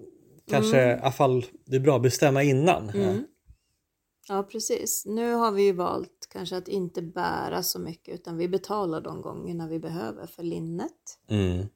kanske, 0.49 0.81
Mm. 0.81 0.97
i 0.97 1.01
alla 1.01 1.11
fall, 1.11 1.45
det 1.65 1.75
är 1.75 1.79
bra 1.79 1.95
att 1.95 2.01
bestämma 2.01 2.43
innan. 2.43 2.89
Mm. 2.89 3.25
Ja, 4.27 4.43
precis. 4.43 5.05
Nu 5.05 5.33
har 5.33 5.51
vi 5.51 5.63
ju 5.63 5.71
valt 5.71 6.27
kanske 6.29 6.57
att 6.57 6.67
inte 6.67 7.01
bära 7.01 7.63
så 7.63 7.79
mycket 7.79 8.15
utan 8.15 8.37
vi 8.37 8.47
betalar 8.47 9.01
de 9.01 9.21
gångerna 9.21 9.67
vi 9.67 9.79
behöver 9.79 10.27
för 10.27 10.43
linnet. 10.43 11.19
Mm. 11.27 11.67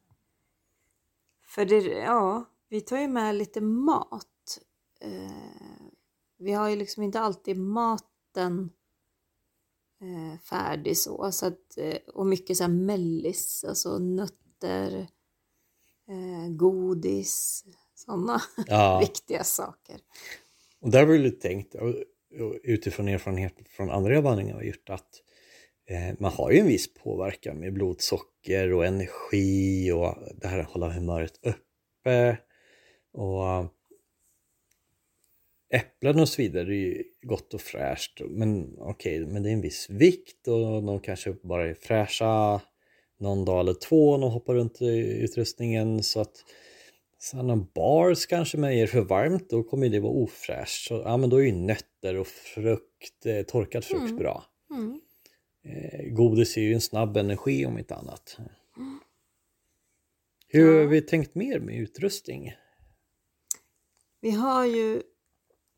För 1.45 1.65
det, 1.65 1.81
ja, 1.81 2.45
vi 2.69 2.81
tar 2.81 2.97
ju 2.97 3.07
med 3.07 3.35
lite 3.35 3.61
mat. 3.61 4.59
Eh, 5.01 5.31
vi 6.37 6.53
har 6.53 6.69
ju 6.69 6.75
liksom 6.75 7.03
inte 7.03 7.19
alltid 7.19 7.57
maten 7.57 8.69
eh, 10.01 10.39
färdig 10.39 10.97
så. 10.97 11.31
så 11.31 11.45
att, 11.45 11.77
eh, 11.77 11.97
och 12.13 12.25
mycket 12.25 12.57
så 12.57 12.63
här 12.63 12.71
mellis, 12.71 13.65
alltså 13.67 13.97
nötter, 13.97 15.07
eh, 16.07 16.49
godis, 16.49 17.65
sådana 17.95 18.41
Ja. 18.67 18.99
viktiga 19.01 19.43
saker. 19.43 20.01
Och 20.79 20.89
där 20.89 21.05
var 21.05 21.13
det 21.13 21.19
lite 21.19 21.41
tänkt, 21.41 21.75
utifrån 22.63 23.07
erfarenhet 23.07 23.53
från 23.69 23.89
andra 23.89 24.21
vandringar 24.21 24.53
av 24.53 24.59
har 24.59 24.65
gjort, 24.65 24.89
att 24.89 25.23
eh, 25.89 26.15
man 26.19 26.31
har 26.31 26.51
ju 26.51 26.59
en 26.59 26.67
viss 26.67 26.93
påverkan 26.93 27.59
med 27.59 27.73
blodsocker 27.73 28.73
och 28.73 28.85
energi 28.85 29.91
och 29.91 30.15
det 30.41 30.47
här 30.47 30.59
att 30.59 30.69
hålla 30.69 30.89
humöret 30.89 31.39
uppe. 31.41 32.37
Och 33.13 33.65
äpplen 35.73 36.19
och 36.19 36.29
så 36.29 36.41
vidare 36.41 36.67
är 36.67 36.77
ju 36.77 37.03
gott 37.21 37.53
och 37.53 37.61
fräscht. 37.61 38.21
Men 38.29 38.75
okej, 38.79 39.19
men 39.19 39.43
det 39.43 39.49
är 39.49 39.53
en 39.53 39.61
viss 39.61 39.89
vikt 39.89 40.47
och 40.47 40.83
de 40.83 40.99
kanske 40.99 41.33
bara 41.43 41.69
är 41.69 41.73
fräscha 41.73 42.61
någon 43.19 43.45
dag 43.45 43.59
eller 43.59 43.73
två 43.73 44.09
och 44.09 44.19
de 44.19 44.31
hoppar 44.31 44.53
runt 44.53 44.81
i 44.81 45.21
utrustningen 45.23 46.03
så 46.03 46.21
att 46.21 46.43
sådana 47.21 47.55
bars 47.75 48.25
kanske 48.25 48.57
med 48.57 48.77
er 48.77 48.87
för 48.87 49.01
varmt, 49.01 49.49
då 49.49 49.63
kommer 49.63 49.89
det 49.89 49.99
vara 49.99 50.13
ofräscht. 50.13 50.87
Så, 50.87 50.93
ja, 51.05 51.17
men 51.17 51.29
då 51.29 51.37
är 51.37 51.45
ju 51.45 51.51
nötter 51.51 52.15
och 52.17 52.27
frukt, 52.27 53.25
eh, 53.25 53.41
torkad 53.41 53.83
frukt 53.83 54.03
Mm. 54.03 54.15
bra. 54.17 54.43
Mm. 54.71 55.01
Eh, 55.63 56.05
godis 56.13 56.57
är 56.57 56.61
ju 56.61 56.73
en 56.73 56.81
snabb 56.81 57.17
energi 57.17 57.65
om 57.65 57.77
inte 57.77 57.95
annat. 57.95 58.37
Hur 60.47 60.73
har 60.73 60.81
Ja. 60.81 60.87
vi 60.87 61.01
tänkt 61.01 61.35
mer 61.35 61.59
med 61.59 61.75
utrustning? 61.75 62.53
Vi 64.21 64.31
har 64.31 64.65
ju, 64.65 65.01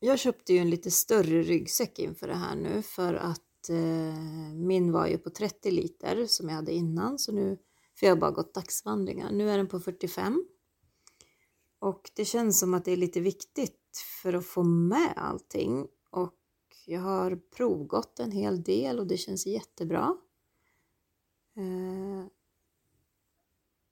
jag 0.00 0.18
köpte 0.18 0.52
ju 0.52 0.58
en 0.58 0.70
lite 0.70 0.90
större 0.90 1.42
ryggsäck 1.42 1.98
inför 1.98 2.28
det 2.28 2.34
här 2.34 2.56
nu 2.56 2.82
för 2.82 3.14
att 3.14 3.68
eh, 3.70 4.54
min 4.54 4.92
var 4.92 5.06
ju 5.06 5.18
på 5.18 5.30
30 5.30 5.70
liter 5.70 6.26
som 6.26 6.48
jag 6.48 6.56
hade 6.56 6.72
innan 6.72 7.18
så 7.18 7.32
nu, 7.32 7.58
för 7.98 8.06
jag 8.06 8.14
har 8.14 8.20
bara 8.20 8.30
gått 8.30 8.54
dagsvandringar, 8.54 9.30
nu 9.32 9.50
är 9.50 9.56
den 9.56 9.68
på 9.68 9.80
45. 9.80 10.44
Och 11.82 12.10
det 12.14 12.24
känns 12.24 12.60
som 12.60 12.74
att 12.74 12.84
det 12.84 12.92
är 12.92 12.96
lite 12.96 13.20
viktigt 13.20 14.04
för 14.22 14.32
att 14.32 14.46
få 14.46 14.62
med 14.62 15.12
allting 15.16 15.86
och 16.10 16.34
jag 16.86 17.00
har 17.00 17.36
provgått 17.56 18.18
en 18.18 18.32
hel 18.32 18.62
del 18.62 18.98
och 18.98 19.06
det 19.06 19.16
känns 19.16 19.46
jättebra. 19.46 20.16
Eh, 21.56 22.26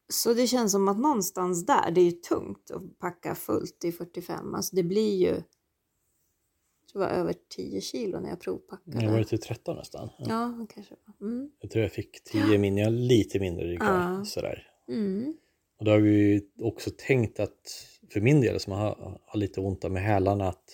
så 0.08 0.34
det 0.34 0.46
känns 0.46 0.72
som 0.72 0.88
att 0.88 0.98
någonstans 0.98 1.66
där, 1.66 1.90
det 1.90 2.00
är 2.00 2.04
ju 2.04 2.10
tungt 2.10 2.70
att 2.70 2.98
packa 2.98 3.34
fullt 3.34 3.84
i 3.84 3.92
45. 3.92 4.54
Alltså 4.54 4.76
det 4.76 4.82
blir 4.82 5.16
ju, 5.16 5.26
jag 5.26 6.88
tror 6.92 7.02
det 7.02 7.06
var 7.08 7.14
över 7.14 7.34
10 7.48 7.80
kilo 7.80 8.20
när 8.20 8.28
jag 8.28 8.40
provpackade. 8.40 9.04
Jag 9.04 9.12
var 9.12 9.24
till 9.24 9.40
13 9.40 9.76
nästan. 9.76 10.10
Ja, 10.18 10.54
det 10.60 10.74
kanske 10.74 10.94
var. 11.06 11.28
Mm. 11.28 11.50
Jag 11.60 11.70
tror 11.70 11.82
jag 11.82 11.92
fick 11.92 12.24
10 12.24 12.58
min, 12.58 12.76
jag 12.76 12.92
lite 12.92 13.40
mindre 13.40 13.66
ryggar. 13.66 14.16
Ja. 14.18 14.24
Sådär. 14.24 14.72
Mm. 14.88 15.36
Och 15.80 15.86
då 15.86 15.90
har 15.90 15.98
vi 15.98 16.42
också 16.62 16.90
tänkt 16.98 17.40
att 17.40 17.86
för 18.12 18.20
min 18.20 18.40
del 18.40 18.60
som 18.60 18.72
har, 18.72 19.18
har 19.26 19.38
lite 19.38 19.60
ont 19.60 19.82
med 19.90 20.02
hälarna 20.02 20.48
att 20.48 20.64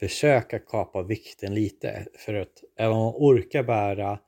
försöka 0.00 0.58
kapa 0.58 1.02
vikten 1.02 1.54
lite. 1.54 2.06
För 2.18 2.34
att 2.34 2.64
även 2.76 2.92
om 2.96 2.98
man 3.04 3.14
orkar 3.16 3.62
bära 3.62 4.18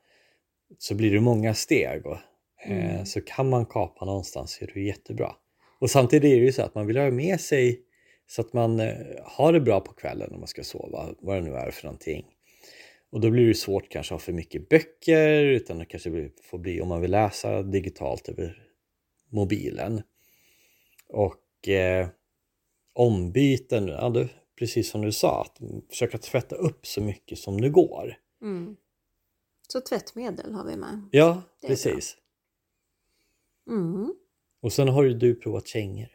så 0.77 0.95
blir 0.95 1.11
det 1.11 1.19
många 1.21 1.53
steg. 1.53 2.05
Och, 2.05 2.17
eh, 2.65 2.89
Mm. 2.91 3.05
så 3.05 3.21
kan 3.21 3.49
man 3.49 3.65
kapa 3.65 4.05
någonstans 4.05 4.51
så 4.51 4.65
är 4.65 4.71
det 4.73 4.81
jättebra. 4.81 5.31
Och 5.79 5.89
samtidigt 5.89 6.31
är 6.33 6.39
det 6.39 6.45
ju 6.45 6.51
så 6.51 6.61
att 6.61 6.75
man 6.75 6.87
vill 6.87 6.97
ha 6.97 7.11
med 7.11 7.39
sig 7.41 7.81
så 8.27 8.41
att 8.41 8.53
man 8.53 8.79
eh, 8.79 8.93
har 9.23 9.53
det 9.53 9.59
bra 9.61 9.79
på 9.79 9.93
kvällen 9.93 10.27
när 10.31 10.37
man 10.37 10.47
ska 10.47 10.63
sova, 10.63 11.15
vad 11.19 11.35
det 11.37 11.41
nu 11.41 11.55
är 11.55 11.71
för 11.71 11.83
någonting. 11.85 12.25
Och 13.11 13.19
då 13.21 13.29
blir 13.29 13.47
det 13.47 13.53
svårt 13.53 13.89
kanske 13.89 14.15
att 14.15 14.21
ha 14.21 14.25
för 14.25 14.33
mycket 14.33 14.69
böcker 14.69 15.43
utan 15.43 15.77
det 15.79 15.85
kanske 15.85 16.09
blir- 16.09 16.31
får 16.43 16.57
bli 16.57 16.81
om 16.81 16.87
man 16.87 17.01
vill 17.01 17.11
läsa 17.11 17.61
digitalt 17.61 18.29
över 18.29 18.65
mobilen. 19.29 20.01
Och 21.07 21.67
eh, 21.67 22.07
ombyten, 22.93 23.87
ja, 23.87 24.09
det, 24.09 24.29
precis 24.59 24.89
som 24.89 25.01
du 25.01 25.11
sa, 25.11 25.41
att 25.41 25.59
försöka 25.89 26.17
tvätta 26.17 26.55
upp 26.55 26.87
så 26.87 27.01
mycket 27.01 27.39
som 27.39 27.61
det 27.61 27.69
går. 27.69 28.17
Mm. 28.41 28.77
Så 29.67 29.81
tvättmedel 29.81 30.53
har 30.53 30.65
vi 30.65 30.75
med. 30.75 31.01
Ja, 31.11 31.41
precis. 31.67 32.17
Mm. 33.67 34.13
Och 34.61 34.73
sen 34.73 34.87
har 34.87 35.03
ju 35.03 35.13
du 35.13 35.35
provat 35.35 35.67
kängor. 35.67 36.09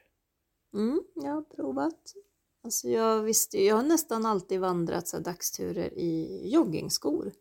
Mm, 0.75 1.03
jag 1.15 1.33
har 1.33 1.43
provat. 1.43 2.15
Alltså 2.63 2.89
jag 2.89 3.23
visste 3.23 3.65
jag 3.65 3.77
har 3.77 3.83
nästan 3.83 4.27
alltid 4.27 4.61
vandrat 4.61 5.09
så 5.09 5.19
dagsturer 5.19 5.99
i 5.99 6.43
joggingskor. 6.53 7.33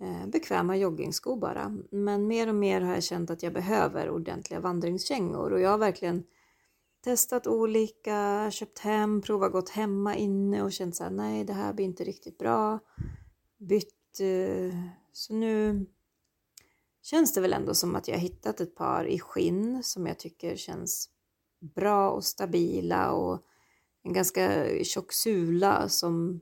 Eh, 0.00 0.26
bekväma 0.26 0.76
joggingskor 0.76 1.36
bara. 1.36 1.78
Men 1.90 2.26
mer 2.26 2.48
och 2.48 2.54
mer 2.54 2.80
har 2.80 2.94
jag 2.94 3.02
känt 3.02 3.30
att 3.30 3.42
jag 3.42 3.52
behöver 3.52 4.10
ordentliga 4.10 4.60
vandringskängor 4.60 5.52
och 5.52 5.60
jag 5.60 5.70
har 5.70 5.78
verkligen 5.78 6.24
testat 7.04 7.46
olika, 7.46 8.50
köpt 8.50 8.78
hem, 8.78 9.22
provat 9.22 9.52
gått 9.52 9.68
hemma 9.68 10.16
inne 10.16 10.62
och 10.62 10.72
känt 10.72 10.96
så 10.96 11.04
här, 11.04 11.10
nej 11.10 11.44
det 11.44 11.52
här 11.52 11.72
blir 11.72 11.84
inte 11.84 12.04
riktigt 12.04 12.38
bra. 12.38 12.78
Bytt, 13.58 14.20
eh, 14.20 14.74
så 15.12 15.34
nu 15.34 15.86
känns 17.02 17.34
det 17.34 17.40
väl 17.40 17.52
ändå 17.52 17.74
som 17.74 17.96
att 17.96 18.08
jag 18.08 18.14
har 18.14 18.22
hittat 18.22 18.60
ett 18.60 18.74
par 18.74 19.04
i 19.04 19.18
skinn 19.18 19.82
som 19.82 20.06
jag 20.06 20.18
tycker 20.18 20.56
känns 20.56 21.08
bra 21.74 22.10
och 22.10 22.24
stabila 22.24 23.12
och 23.12 23.46
en 24.02 24.12
ganska 24.12 24.66
tjock 24.84 25.12
sula 25.12 25.88
som 25.88 26.40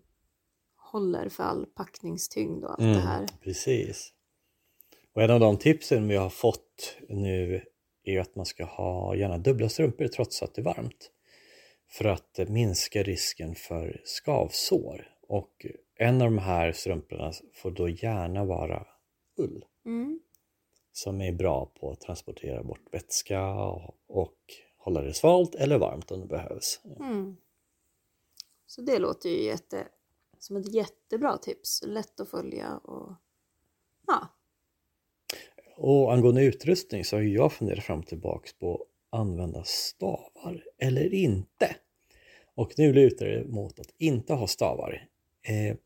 håller 0.92 1.28
för 1.28 1.44
all 1.44 1.66
packningstyngd 1.66 2.64
och 2.64 2.70
allt 2.70 2.94
det 2.94 3.00
här. 3.00 3.26
Precis. 3.40 4.12
Och 5.12 5.22
en 5.22 5.30
av 5.30 5.40
de 5.40 5.56
tipsen 5.56 6.08
vi 6.08 6.16
har 6.16 6.30
fått 6.30 6.96
nu 7.08 7.62
är 8.04 8.20
att 8.20 8.36
man 8.36 8.46
ska 8.46 8.64
ha 8.64 9.14
gärna 9.14 9.38
dubbla 9.38 9.68
strumpor 9.68 10.08
trots 10.08 10.42
att 10.42 10.54
det 10.54 10.60
är 10.60 10.64
varmt. 10.64 11.10
För 11.90 12.04
att 12.04 12.38
minska 12.48 13.02
risken 13.02 13.54
för 13.54 14.00
skavsår. 14.04 15.14
Och 15.28 15.66
en 15.96 16.22
av 16.22 16.30
de 16.30 16.38
här 16.38 16.72
strumporna 16.72 17.32
får 17.54 17.70
då 17.70 17.88
gärna 17.88 18.44
vara 18.44 18.86
ull. 19.36 19.64
Mm. 19.86 20.20
Som 20.92 21.20
är 21.20 21.32
bra 21.32 21.72
på 21.80 21.90
att 21.90 22.00
transportera 22.00 22.62
bort 22.62 22.94
vätska 22.94 23.50
och, 23.50 23.94
och 24.06 24.38
hålla 24.76 25.00
det 25.00 25.14
svalt 25.14 25.54
eller 25.54 25.78
varmt 25.78 26.10
om 26.10 26.20
det 26.20 26.26
behövs. 26.26 26.80
Mm. 27.00 27.36
Så 28.66 28.82
det 28.82 28.98
låter 28.98 29.28
ju 29.28 29.44
jätte, 29.44 29.88
som 30.42 30.56
ett 30.56 30.74
jättebra 30.74 31.38
tips. 31.38 31.82
Lätt 31.86 32.20
att 32.20 32.30
följa 32.30 32.76
och 32.76 33.12
ja. 34.06 34.28
Och 35.76 36.12
angående 36.12 36.44
utrustning 36.44 37.04
så 37.04 37.16
har 37.16 37.22
ju 37.22 37.34
jag 37.34 37.52
funderat 37.52 37.84
fram 37.84 37.98
och 37.98 38.06
tillbaks 38.06 38.52
på 38.52 38.74
att 38.74 39.20
använda 39.20 39.64
stavar 39.64 40.64
eller 40.78 41.14
inte. 41.14 41.76
Och 42.54 42.72
nu 42.76 42.92
lutar 42.92 43.26
det 43.26 43.44
mot 43.44 43.80
att 43.80 43.94
inte 43.98 44.34
ha 44.34 44.46
stavar. 44.46 45.08
Eh, 45.42 45.76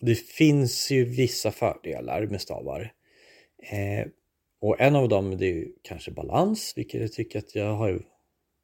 det 0.00 0.14
finns 0.14 0.90
ju 0.90 1.04
vissa 1.04 1.50
fördelar 1.50 2.26
med 2.26 2.40
stavar. 2.40 2.92
Eh, 3.58 4.06
och 4.60 4.80
en 4.80 4.96
av 4.96 5.08
dem 5.08 5.36
det 5.36 5.46
är 5.46 5.54
ju 5.54 5.72
kanske 5.82 6.10
balans, 6.10 6.72
vilket 6.76 7.00
jag 7.00 7.12
tycker 7.12 7.38
att 7.38 7.54
jag 7.54 7.74
har 7.74 8.06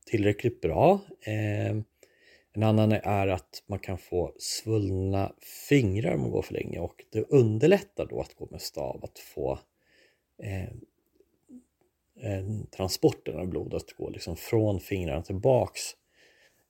tillräckligt 0.07 0.61
bra. 0.61 1.01
Eh, 1.21 1.77
en 2.59 2.65
annan 2.65 2.93
är 2.93 3.27
att 3.27 3.63
man 3.67 3.79
kan 3.79 3.99
få 3.99 4.33
svullna 4.39 5.33
fingrar 5.69 6.15
om 6.15 6.21
man 6.21 6.31
går 6.31 6.43
för 6.43 6.55
länge 6.55 6.79
och 6.79 7.05
det 7.13 7.23
underlättar 7.29 8.07
då 8.07 8.21
att 8.21 8.35
gå 8.35 8.49
med 8.51 8.61
stav 8.61 9.05
att 9.05 9.19
få 9.19 9.59
eh, 10.43 10.69
transporten 12.77 13.39
av 13.39 13.47
blodet 13.47 13.97
går 13.97 14.11
liksom 14.11 14.37
från 14.37 14.81
fingrarna 14.81 15.23
tillbaks 15.23 15.81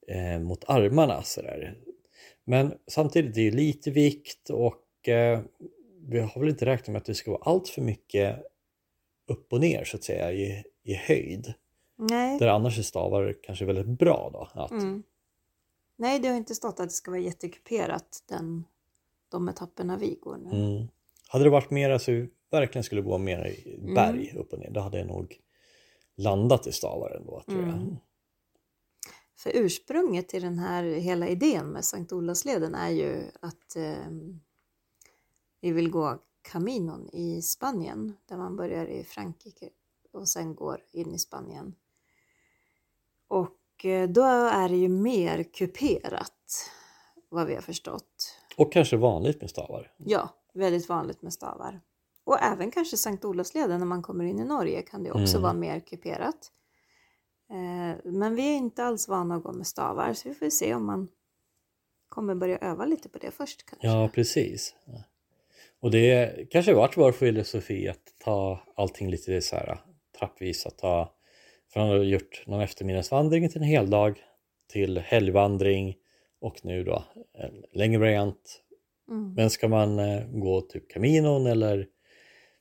eh, 0.09 0.39
mot 0.39 0.65
armarna. 0.67 1.23
Så 1.23 1.43
där. 1.43 1.79
Men 2.45 2.75
samtidigt 2.87 3.31
är 3.31 3.35
det 3.35 3.43
ju 3.43 3.51
lite 3.51 3.91
vikt 3.91 4.51
och 4.51 5.09
eh, 5.09 5.41
vi 6.01 6.21
har 6.21 6.41
väl 6.41 6.49
inte 6.49 6.67
räknat 6.67 6.89
med 6.89 6.97
att 6.97 7.05
det 7.05 7.15
ska 7.15 7.31
vara 7.31 7.43
allt 7.43 7.69
för 7.69 7.83
mycket 7.83 8.43
upp 9.27 9.53
och 9.53 9.61
ner 9.61 9.85
så 9.85 9.97
att 9.97 10.05
säga 10.05 10.33
i, 10.33 10.65
i 10.83 10.95
höjd. 10.95 11.55
Nej. 11.97 12.39
Där 12.39 12.49
annars 12.49 12.79
är 12.79 12.83
stavar 12.83 13.37
kanske 13.43 13.65
väldigt 13.65 13.99
bra 13.99 14.31
då. 14.33 14.63
Att, 14.63 14.71
Mm. 14.71 15.03
Nej, 16.01 16.19
det 16.19 16.29
har 16.29 16.37
inte 16.37 16.55
stått 16.55 16.81
att 16.81 16.89
det 16.89 16.95
ska 16.95 17.11
vara 17.11 17.21
jättekuperat 17.21 18.23
den, 18.27 18.65
de 19.29 19.49
etapperna 19.49 19.97
vi 19.97 20.15
går 20.15 20.37
nu. 20.37 20.51
mm. 20.51 20.89
Hade 21.29 21.45
det 21.45 21.51
varit 21.51 21.71
mer 21.71 21.99
så 21.99 22.13
vi 22.13 22.31
verkligen 22.51 22.85
skulle 22.85 23.03
gå 23.03 23.19
mer 23.19 23.47
i 23.47 23.79
Mm. 23.83 23.95
berg 23.95 24.35
upp 24.37 24.53
och 24.53 24.59
ner, 24.59 24.71
då 24.71 24.81
hade 24.81 24.99
jag 24.99 25.07
nog 25.07 25.41
landat 26.17 26.67
i 26.67 26.73
stavar 26.73 27.11
ändå 27.11 27.43
tror 27.47 27.61
jag. 27.61 27.69
Mm. 27.69 27.97
För 29.37 29.51
ursprunget 29.55 30.29
till 30.29 30.43
den 30.43 30.59
här 30.59 30.83
hela 30.85 31.29
idén 31.29 31.67
med 31.67 31.85
Sankt 31.85 32.13
Olavsleden 32.13 32.75
är 32.75 32.91
ju 32.91 33.23
att 33.41 33.77
eh, 33.77 34.11
vi 35.61 35.73
vill 35.73 35.91
gå 35.91 36.19
Caminon 36.43 37.09
i 37.13 37.43
Spanien 37.43 38.17
där 38.27 38.37
man 38.37 38.57
börjar 38.57 38.87
i 38.87 39.05
Frankrike 39.05 39.71
och 40.13 40.29
sen 40.29 40.55
går 40.55 40.81
in 40.93 41.15
i 41.15 41.19
Spanien. 41.19 41.75
Och 43.29 43.58
då 44.09 44.23
är 44.53 44.69
det 44.69 44.77
ju 44.77 44.89
mer 44.89 45.43
kuperat 45.43 46.71
vad 47.29 47.47
vi 47.47 47.55
har 47.55 47.63
förstått. 47.63 48.35
Och 48.57 48.73
kanske 48.73 48.97
vanligt 48.97 49.41
med 49.41 49.51
stavar. 49.51 49.93
Ja, 49.97 50.29
väldigt 50.55 50.89
vanligt 50.89 51.23
med 51.23 51.33
stavar. 51.33 51.81
Och 52.25 52.43
även 52.43 52.71
kanske 52.71 52.97
Sankt 52.97 53.25
Olavsleden 53.25 53.79
när 53.79 53.87
man 53.87 54.03
kommer 54.03 54.25
in 54.25 54.39
i 54.39 54.45
Norge 54.45 54.83
kan 54.83 55.03
det 55.03 55.11
också 55.11 55.37
Mm. 55.37 55.43
vara 55.43 55.53
mer 55.53 55.81
kuperat. 55.81 56.53
Eh, 57.51 57.97
men 58.13 58.35
vi 58.35 58.49
är 58.53 58.57
inte 58.57 58.85
alls 58.85 59.09
vana 59.09 59.37
att 59.37 59.43
gå 59.43 59.53
med 59.53 59.67
stavar 59.67 60.15
så 60.15 60.29
vi 60.29 60.35
får 60.35 60.51
se 60.51 60.75
om 60.75 60.87
man 60.87 61.09
kommer 62.09 62.35
börja 62.35 62.59
öva 62.59 62.85
lite 62.85 63.09
på 63.09 63.19
det 63.19 63.31
först 63.31 63.67
kanske. 63.67 63.87
Ja, 63.89 64.09
precis. 64.15 64.75
Och 65.81 65.91
det 65.91 66.35
kanske 66.51 66.75
varit 66.75 66.97
vår 66.97 67.13
filosofi 67.13 67.89
att 67.89 68.15
ta 68.25 68.61
allting 68.77 69.11
lite 69.11 69.41
så 69.43 69.57
här 69.57 69.81
trappvis. 70.19 70.67
Att 70.67 70.79
ta, 70.79 71.13
för 71.73 71.81
han 71.81 71.89
har 71.89 71.97
gjort 71.97 72.43
någon 72.47 72.61
eftermiddagsvandring 72.61 73.49
till 73.49 73.63
en 73.63 73.69
hel 73.69 73.91
dag 73.91 74.23
till 74.69 74.99
helgvandring 74.99 75.97
och 76.41 76.65
nu 76.65 76.85
då 76.85 77.05
en 77.35 77.65
längre 77.73 77.99
variant. 77.99 78.63
Mm. 79.09 79.35
Men 79.35 79.51
ska 79.51 79.69
man 79.69 79.99
eh, 79.99 80.27
gå 80.29 80.61
typ 80.61 80.91
Caminon 80.91 81.47
eller 81.47 81.87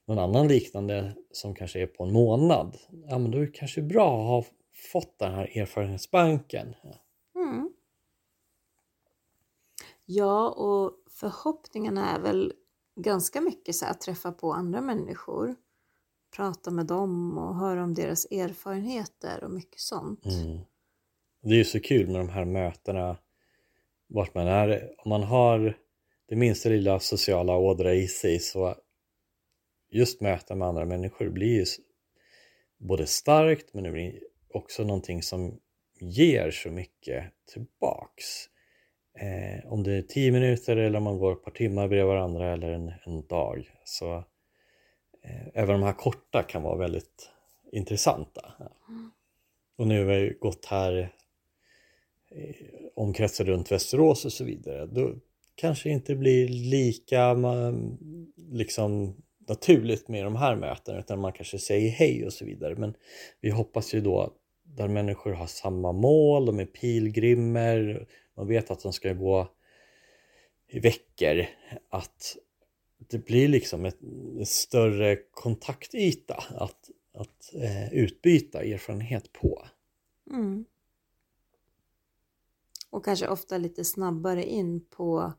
någon 0.08 0.20
annan 0.20 0.48
liknande 0.48 1.14
som 1.32 1.56
kanske 1.56 1.82
är 1.82 1.88
på 1.88 2.04
en 2.04 2.14
månad, 2.14 2.78
ja 3.10 3.18
men 3.18 3.32
då 3.32 3.38
är 3.38 3.42
det 3.42 3.52
kanske 3.52 3.82
bra 3.82 4.22
att 4.22 4.28
ha 4.28 4.46
fått 4.92 5.20
den 5.20 5.34
här 5.34 5.58
erfarenhetsbanken. 5.58 6.76
Mm. 7.36 7.70
Ja, 10.06 10.50
och 10.50 10.92
förhoppningarna 11.10 12.16
är 12.16 12.20
väl 12.20 12.54
ganska 12.96 13.42
mycket 13.42 13.76
så 13.76 13.86
att 13.86 14.02
träffa 14.02 14.32
på 14.32 14.54
andra 14.54 14.82
människor, 14.82 15.56
prata 16.38 16.72
med 16.72 16.86
dem 16.86 17.38
och 17.38 17.56
höra 17.56 17.84
om 17.84 17.94
deras 17.94 18.26
erfarenheter 18.26 19.44
och 19.44 19.52
mycket 19.52 19.80
sånt. 19.80 20.26
Mm. 20.26 20.60
Det 21.42 21.54
är 21.54 21.58
ju 21.58 21.64
så 21.64 21.80
kul 21.80 22.08
med 22.08 22.20
de 22.20 22.30
här 22.30 22.46
mötena 22.46 23.18
vart 24.08 24.36
man 24.36 24.48
är. 24.48 24.90
Om 24.98 25.10
man 25.10 25.24
har 25.24 25.78
det 26.28 26.36
minsta 26.36 26.70
lilla 26.70 27.00
sociala 27.00 27.58
ådra 27.58 27.94
i 27.94 28.08
sig 28.08 28.40
så 28.40 28.76
just 29.90 30.22
möten 30.22 30.58
med 30.58 30.68
andra 30.68 30.86
människor 30.86 31.30
blir 31.30 31.56
ju 31.56 31.66
både 32.78 33.08
starkt 33.08 33.74
men 33.74 33.84
det 33.84 33.92
blir 33.92 34.20
också 34.54 34.84
någonting 34.84 35.24
som 35.24 35.60
ger 36.00 36.52
så 36.52 36.70
mycket 36.70 37.24
tillbaks. 37.54 38.26
Eh, 39.20 39.72
om 39.72 39.84
det 39.84 39.94
är 39.94 40.02
tio 40.02 40.32
minuter 40.32 40.78
eller 40.78 40.98
om 40.98 41.04
man 41.04 41.18
går 41.18 41.34
ett 41.34 41.44
par 41.44 41.52
timmar 41.52 41.88
bredvid 41.88 42.08
varandra 42.08 42.54
eller 42.54 42.72
en, 42.72 42.94
en 43.06 43.28
dag. 43.28 43.72
Så 43.84 44.24
Eh, 45.22 45.48
även 45.54 45.80
de 45.80 45.84
här 45.84 45.94
korta 45.94 46.44
kan 46.44 46.64
vara 46.64 46.78
väldigt 46.78 47.30
intressanta. 47.72 48.54
Och 49.78 49.88
nu 49.88 50.06
har 50.06 50.14
vi 50.14 50.38
gått 50.40 50.66
här 50.66 51.14
eh, 52.32 52.56
omkretsar 52.96 53.46
runt 53.46 53.72
Västerås 53.72 54.26
och 54.26 54.34
så 54.34 54.44
vidare. 54.44 54.86
Då 54.86 55.16
kanske 55.56 55.90
det 55.90 55.94
inte 55.94 56.16
blir 56.16 56.48
lika 56.48 57.30
eh, 57.30 57.74
liksom 58.36 59.16
naturligt 59.48 60.08
med 60.08 60.24
de 60.24 60.36
här 60.36 60.56
mötena 60.56 61.00
utan 61.00 61.20
man 61.20 61.34
kanske 61.34 61.60
säger 61.60 61.90
hej 61.90 62.26
och 62.26 62.34
så 62.34 62.46
vidare. 62.46 62.76
Men 62.76 62.94
vi 63.42 63.50
hoppas 63.50 63.94
ju 63.94 64.02
då 64.02 64.34
där 64.64 64.88
människor 64.88 65.32
har 65.32 65.48
samma 65.48 65.92
mål, 65.92 66.46
de 66.46 66.60
är 66.60 66.66
pilgrimer, 66.66 68.08
man 68.36 68.48
vet 68.48 68.72
att 68.72 68.84
de 68.84 68.94
ska 68.94 69.14
gå 69.14 69.52
i 70.68 70.80
veckor, 70.80 71.46
att 71.90 72.38
det 72.98 73.26
blir 73.26 73.48
liksom 73.48 73.86
ett, 73.86 74.02
en 74.40 74.46
större 74.46 75.16
kontaktyta 75.32 76.44
att, 76.50 76.90
att 77.14 77.54
eh, 77.54 77.94
utbyta 77.94 78.64
erfarenhet 78.64 79.34
på. 79.34 79.68
Mm. 80.32 80.66
Och 82.90 83.06
kanske 83.06 83.28
ofta 83.28 83.58
lite 83.58 83.86
snabbare 83.86 84.44
in 84.44 84.86
på 84.86 85.34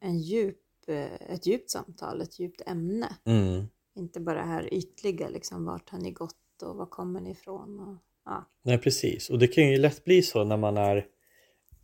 en 0.00 0.18
djup, 0.18 0.58
eh, 0.86 1.12
ett 1.14 1.46
djupt 1.46 1.70
samtal, 1.70 2.20
ett 2.20 2.40
djupt 2.40 2.62
ämne. 2.66 3.16
Mm. 3.24 3.66
Inte 3.96 4.20
bara 4.20 4.38
det 4.38 4.46
här 4.46 4.74
ytliga, 4.74 5.28
liksom 5.28 5.64
vart 5.64 5.90
har 5.90 5.98
ni 5.98 6.10
gått 6.10 6.62
och 6.62 6.76
var 6.76 6.86
kommer 6.86 7.20
ni 7.20 7.30
ifrån? 7.30 7.80
Och, 7.80 7.96
ja. 8.24 8.44
Nej 8.62 8.78
precis, 8.78 9.30
och 9.30 9.38
det 9.38 9.46
kan 9.46 9.68
ju 9.68 9.76
lätt 9.76 10.04
bli 10.04 10.22
så 10.22 10.44
när 10.44 10.56
man 10.56 10.76
är 10.76 11.06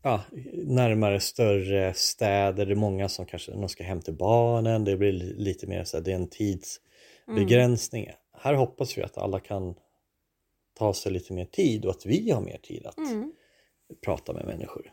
ja, 0.02 0.22
närmare 0.54 1.20
större 1.20 1.94
städer, 1.94 2.66
det 2.66 2.72
är 2.72 2.76
många 2.76 3.08
som 3.08 3.26
kanske 3.26 3.52
de 3.52 3.68
ska 3.68 3.84
hem 3.84 4.00
till 4.00 4.14
barnen, 4.16 4.84
det 4.84 4.96
blir 4.96 5.12
li- 5.12 5.34
lite 5.36 5.66
mer 5.66 5.84
så 5.84 5.96
här, 5.96 6.04
det 6.04 6.10
är 6.12 6.16
en 6.16 6.28
tidsbegränsning. 6.28 8.10
Här 8.32 8.54
hoppas 8.54 8.98
vi 8.98 9.02
att 9.02 9.18
alla 9.18 9.40
kan 9.40 9.74
ta 10.78 10.94
sig 10.94 11.12
lite 11.12 11.32
mer 11.32 11.44
tid 11.44 11.84
och 11.84 11.90
att 11.90 12.06
vi 12.06 12.30
har 12.30 12.40
mer 12.40 12.58
tid 12.58 12.86
att 12.86 12.98
Mm. 12.98 13.32
prata 14.04 14.32
med 14.32 14.46
människor. 14.46 14.92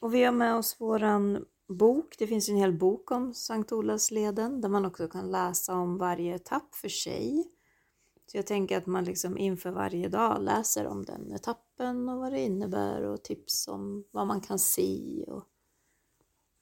Och 0.00 0.14
vi 0.14 0.24
har 0.24 0.32
med 0.32 0.54
oss 0.54 0.76
våran 0.80 1.44
bok. 1.68 2.14
Det 2.18 2.26
finns 2.26 2.48
en 2.48 2.56
hel 2.56 2.72
bok 2.72 3.10
om 3.10 3.34
Sankt 3.34 3.72
Olavsleden 3.72 4.60
där 4.60 4.68
man 4.68 4.84
också 4.84 5.08
kan 5.08 5.30
läsa 5.30 5.74
om 5.74 5.98
varje 5.98 6.34
etapp 6.34 6.74
för 6.74 6.88
sig. 6.88 7.44
Så 8.26 8.36
jag 8.36 8.46
tänker 8.46 8.78
att 8.78 8.86
man 8.86 9.04
liksom 9.04 9.38
inför 9.38 9.70
varje 9.70 10.08
dag 10.08 10.42
läser 10.42 10.86
om 10.86 11.04
den 11.04 11.32
etappen 11.32 12.08
och 12.08 12.18
vad 12.18 12.32
det 12.32 12.40
innebär 12.40 13.02
och 13.02 13.24
tips 13.24 13.68
om 13.68 14.04
vad 14.10 14.26
man 14.26 14.40
kan 14.40 14.58
se. 14.58 15.24
Och... 15.28 15.44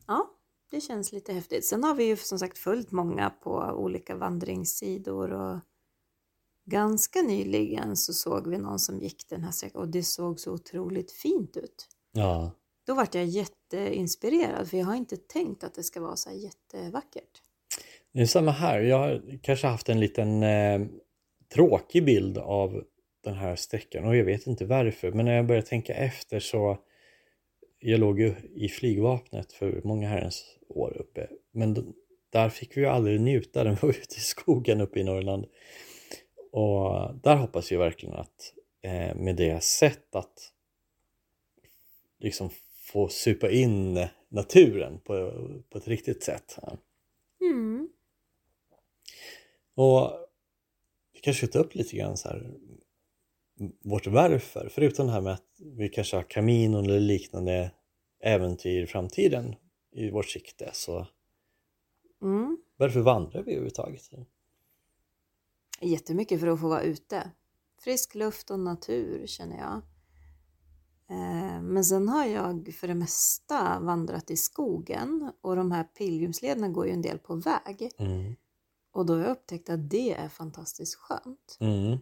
Ja, 0.07 0.31
det 0.71 0.81
känns 0.81 1.13
lite 1.13 1.33
häftigt. 1.33 1.65
Sen 1.67 1.85
har 1.85 1.95
vi 1.95 2.05
ju 2.05 2.17
som 2.17 2.39
sagt 2.39 2.59
följt 2.59 2.91
många 2.93 3.31
på 3.31 3.53
olika 3.59 4.17
vandringssidor 4.17 5.33
och 5.33 5.59
ganska 6.65 7.23
nyligen 7.23 7.97
så 7.97 8.13
såg 8.13 8.49
vi 8.49 8.59
någon 8.59 8.79
som 8.79 8.99
gick 8.99 9.29
den 9.29 9.45
här 9.45 9.51
sträckan 9.51 9.81
och 9.81 9.89
det 9.89 10.03
såg 10.03 10.41
så 10.41 10.53
otroligt 10.53 11.13
fint 11.13 11.57
ut. 11.57 11.89
Ja, 12.13 12.51
Då 12.87 12.95
vart 12.95 13.15
jag 13.15 13.25
jätteinspirerad 13.25 14.69
för 14.69 14.77
jag 14.77 14.87
har 14.87 14.95
inte 14.95 15.17
tänkt 15.17 15.65
att 15.65 15.75
det 15.75 15.83
ska 15.83 16.01
vara 16.01 16.17
så 16.17 16.31
här 16.31 16.37
jättevackert. 16.37 17.43
det 18.13 18.21
är 18.21 18.27
samma 18.27 18.51
här. 18.51 18.81
Jag 18.81 18.99
har 18.99 19.39
kanske 19.43 19.67
haft 19.67 19.89
en 19.89 20.01
liten 20.01 20.43
eh, 20.43 20.81
tråkig 21.55 22.05
bild 22.05 22.39
av 22.39 22.85
den 23.25 23.35
här 23.35 23.57
sträckan 23.57 24.05
och 24.05 24.17
jag 24.17 24.25
vet 24.25 24.47
inte 24.47 24.65
varför. 24.65 25.13
Men 25.13 25.25
när 25.25 25.37
jag 25.37 25.47
började 25.47 25.67
tänka 25.67 25.95
efter 25.95 26.41
så 26.41 26.79
jag 27.79 28.01
låg 28.01 28.21
ju 28.21 28.35
i 28.55 28.69
flygvapnet 28.69 29.53
för 29.53 29.81
många 29.85 30.09
herrens 30.09 30.59
år 30.69 30.97
uppe. 30.97 31.29
Men 31.53 31.95
där 32.31 32.49
fick 32.49 32.77
vi 32.77 32.81
ju 32.81 32.87
aldrig 32.87 33.21
njuta, 33.21 33.65
den 33.65 33.77
var 33.83 33.91
ute 34.03 34.17
i 34.17 34.21
skogen 34.21 34.81
uppe 34.81 35.01
i 35.01 35.05
Norrland. 35.05 35.47
Och 36.53 37.15
där 37.23 37.37
hoppas 37.37 37.73
jag 37.73 37.79
verkligen 37.79 38.15
att 38.15 38.55
eh, 38.83 39.15
med 39.15 39.37
det 39.37 39.63
sätt 39.63 40.15
att 40.15 40.53
liksom 42.19 42.51
få 42.93 43.09
supa 43.09 43.51
in 43.51 44.07
naturen 44.29 45.01
på, 45.05 45.33
på 45.71 45.79
ett 45.79 45.89
riktigt 45.89 46.23
sätt. 46.23 46.59
Mm. 47.41 47.89
Och 49.75 50.11
kanske 51.23 51.47
ta 51.47 51.59
upp 51.59 51.75
lite 51.75 51.97
grann 51.97 52.17
så 52.17 52.29
här 52.29 52.55
vårt 53.85 54.07
varför, 54.07 54.69
förutom 54.73 55.07
det 55.07 55.13
här 55.13 55.21
med 55.21 55.33
att 55.33 55.47
vi 55.77 55.89
kanske 55.89 56.17
har 56.17 56.23
kaminon 56.23 56.85
eller 56.85 57.01
liknande 57.01 57.73
äventyr 58.21 58.83
i 58.83 58.87
framtiden 58.87 59.55
i 59.93 60.11
vårt 60.11 60.29
sikte 60.29 60.71
så 60.73 61.07
Mm. 62.23 62.59
varför 62.77 63.01
vandrar 63.01 63.43
vi 63.43 63.53
överhuvudtaget? 63.53 64.03
Jättemycket 65.81 66.41
för 66.41 66.47
att 66.47 66.61
få 66.61 66.69
vara 66.69 66.83
ute. 66.83 67.31
Frisk 67.85 68.15
luft 68.15 68.51
och 68.51 68.61
natur 68.61 69.27
känner 69.27 69.59
jag. 69.59 69.83
Eh, 71.11 71.63
Men 71.63 71.85
sen 71.85 72.09
har 72.09 72.27
jag 72.27 72.75
för 72.75 72.89
det 72.89 72.95
mesta 72.95 73.81
vandrat 73.81 74.31
i 74.31 74.37
skogen 74.37 75.33
och 75.41 75.57
de 75.57 75.71
här 75.73 75.85
pilgrimslederna 75.85 76.69
går 76.69 76.87
ju 76.87 76.93
en 76.93 77.03
del 77.03 77.19
på 77.19 77.35
väg. 77.35 77.91
Mm. 77.99 78.35
Och 78.93 79.07
då 79.07 79.13
har 79.13 79.21
jag 79.21 79.31
upptäckt 79.31 79.71
att 79.71 79.91
det 79.91 80.13
är 80.13 80.29
fantastiskt 80.29 80.95
skönt. 80.95 81.57
Mm. 81.61 81.93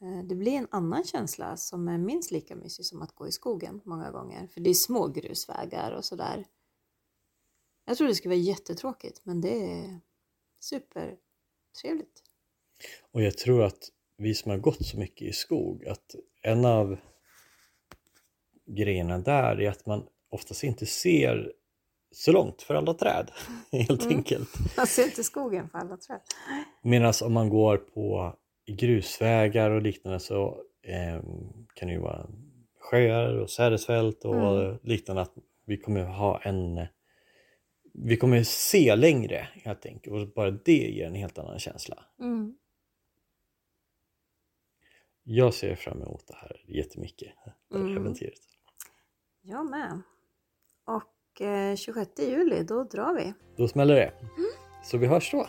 Eh, 0.00 0.24
Det 0.24 0.34
blir 0.34 0.52
en 0.52 0.68
annan 0.70 1.04
känsla 1.04 1.56
som 1.56 1.88
är 1.88 1.98
minst 1.98 2.30
lika 2.30 2.56
mysig 2.56 2.84
som 2.84 3.02
att 3.02 3.14
gå 3.14 3.28
i 3.28 3.32
skogen 3.32 3.80
många 3.84 4.10
gånger. 4.10 4.46
För 4.46 4.60
det 4.60 4.70
är 4.70 4.74
små 4.74 5.08
grusvägar 5.08 5.92
och 5.92 6.04
sådär. 6.04 6.46
Jag 7.84 7.96
tror 7.96 8.08
det 8.08 8.14
skulle 8.14 8.34
vara 8.34 8.42
jättetråkigt 8.42 9.20
men 9.24 9.40
det 9.40 9.72
är, 9.72 10.00
Supertrevligt. 10.60 12.22
Och 13.10 13.22
jag 13.22 13.38
tror 13.38 13.62
att 13.62 13.88
vi 14.16 14.34
som 14.34 14.50
har 14.50 14.58
gått 14.58 14.86
så 14.86 14.98
mycket 14.98 15.28
i 15.28 15.32
skog, 15.32 15.86
att 15.86 16.14
en 16.42 16.64
av 16.64 16.96
grejerna 18.66 19.18
där 19.18 19.60
är 19.60 19.70
att 19.70 19.86
man 19.86 20.06
oftast 20.28 20.64
inte 20.64 20.86
ser 20.86 21.52
så 22.10 22.32
långt 22.32 22.62
för 22.62 22.74
alla 22.74 22.94
träd, 22.94 23.30
helt 23.72 24.02
Mm. 24.04 24.16
enkelt. 24.16 24.48
Man 24.76 24.86
ser 24.86 25.04
inte 25.04 25.24
skogen 25.24 25.68
för 25.68 25.78
alla 25.78 25.96
träd. 25.96 26.20
Medan 26.82 27.12
om 27.24 27.32
man 27.32 27.48
går 27.48 27.76
på 27.76 28.36
grusvägar 28.66 29.70
och 29.70 29.82
liknande 29.82 30.20
så 30.20 30.62
eh, 30.82 31.22
kan 31.74 31.88
det 31.88 31.94
ju 31.94 32.00
vara 32.00 32.26
sjöar 32.80 33.34
och 33.40 33.50
sädesfält 33.50 34.24
och 34.24 34.60
Mm. 34.60 34.78
liknande 34.82 35.22
att 35.22 35.34
vi 35.64 35.76
kommer 35.76 36.04
ha 36.04 36.40
en 36.42 36.86
vi 37.92 38.16
kommer 38.16 38.42
se 38.42 38.96
längre 38.96 39.48
helt 39.64 39.86
enkelt 39.86 40.14
och 40.16 40.34
bara 40.34 40.50
det 40.50 40.72
ger 40.90 41.06
en 41.06 41.14
helt 41.14 41.38
annan 41.38 41.58
känsla. 41.58 42.04
Mm. 42.20 42.54
Jag 45.22 45.54
ser 45.54 45.74
fram 45.74 46.02
emot 46.02 46.26
det 46.26 46.34
här 46.36 46.62
jättemycket, 46.68 47.32
det 47.44 47.78
här 47.78 47.84
Mm. 47.84 47.96
äventyret. 47.96 48.40
Jag 49.42 49.70
med. 49.70 50.02
Och 50.84 51.02
eh, 51.40 51.76
26 51.76 52.10
juli, 52.18 52.62
då 52.62 52.84
drar 52.84 53.14
vi. 53.14 53.34
Då 53.56 53.68
smäller 53.68 53.94
det. 53.94 54.12
Så 54.84 54.98
vi 54.98 55.06
hörs 55.06 55.30
då. 55.32 55.46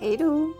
Hej 0.00 0.16
då! 0.16 0.52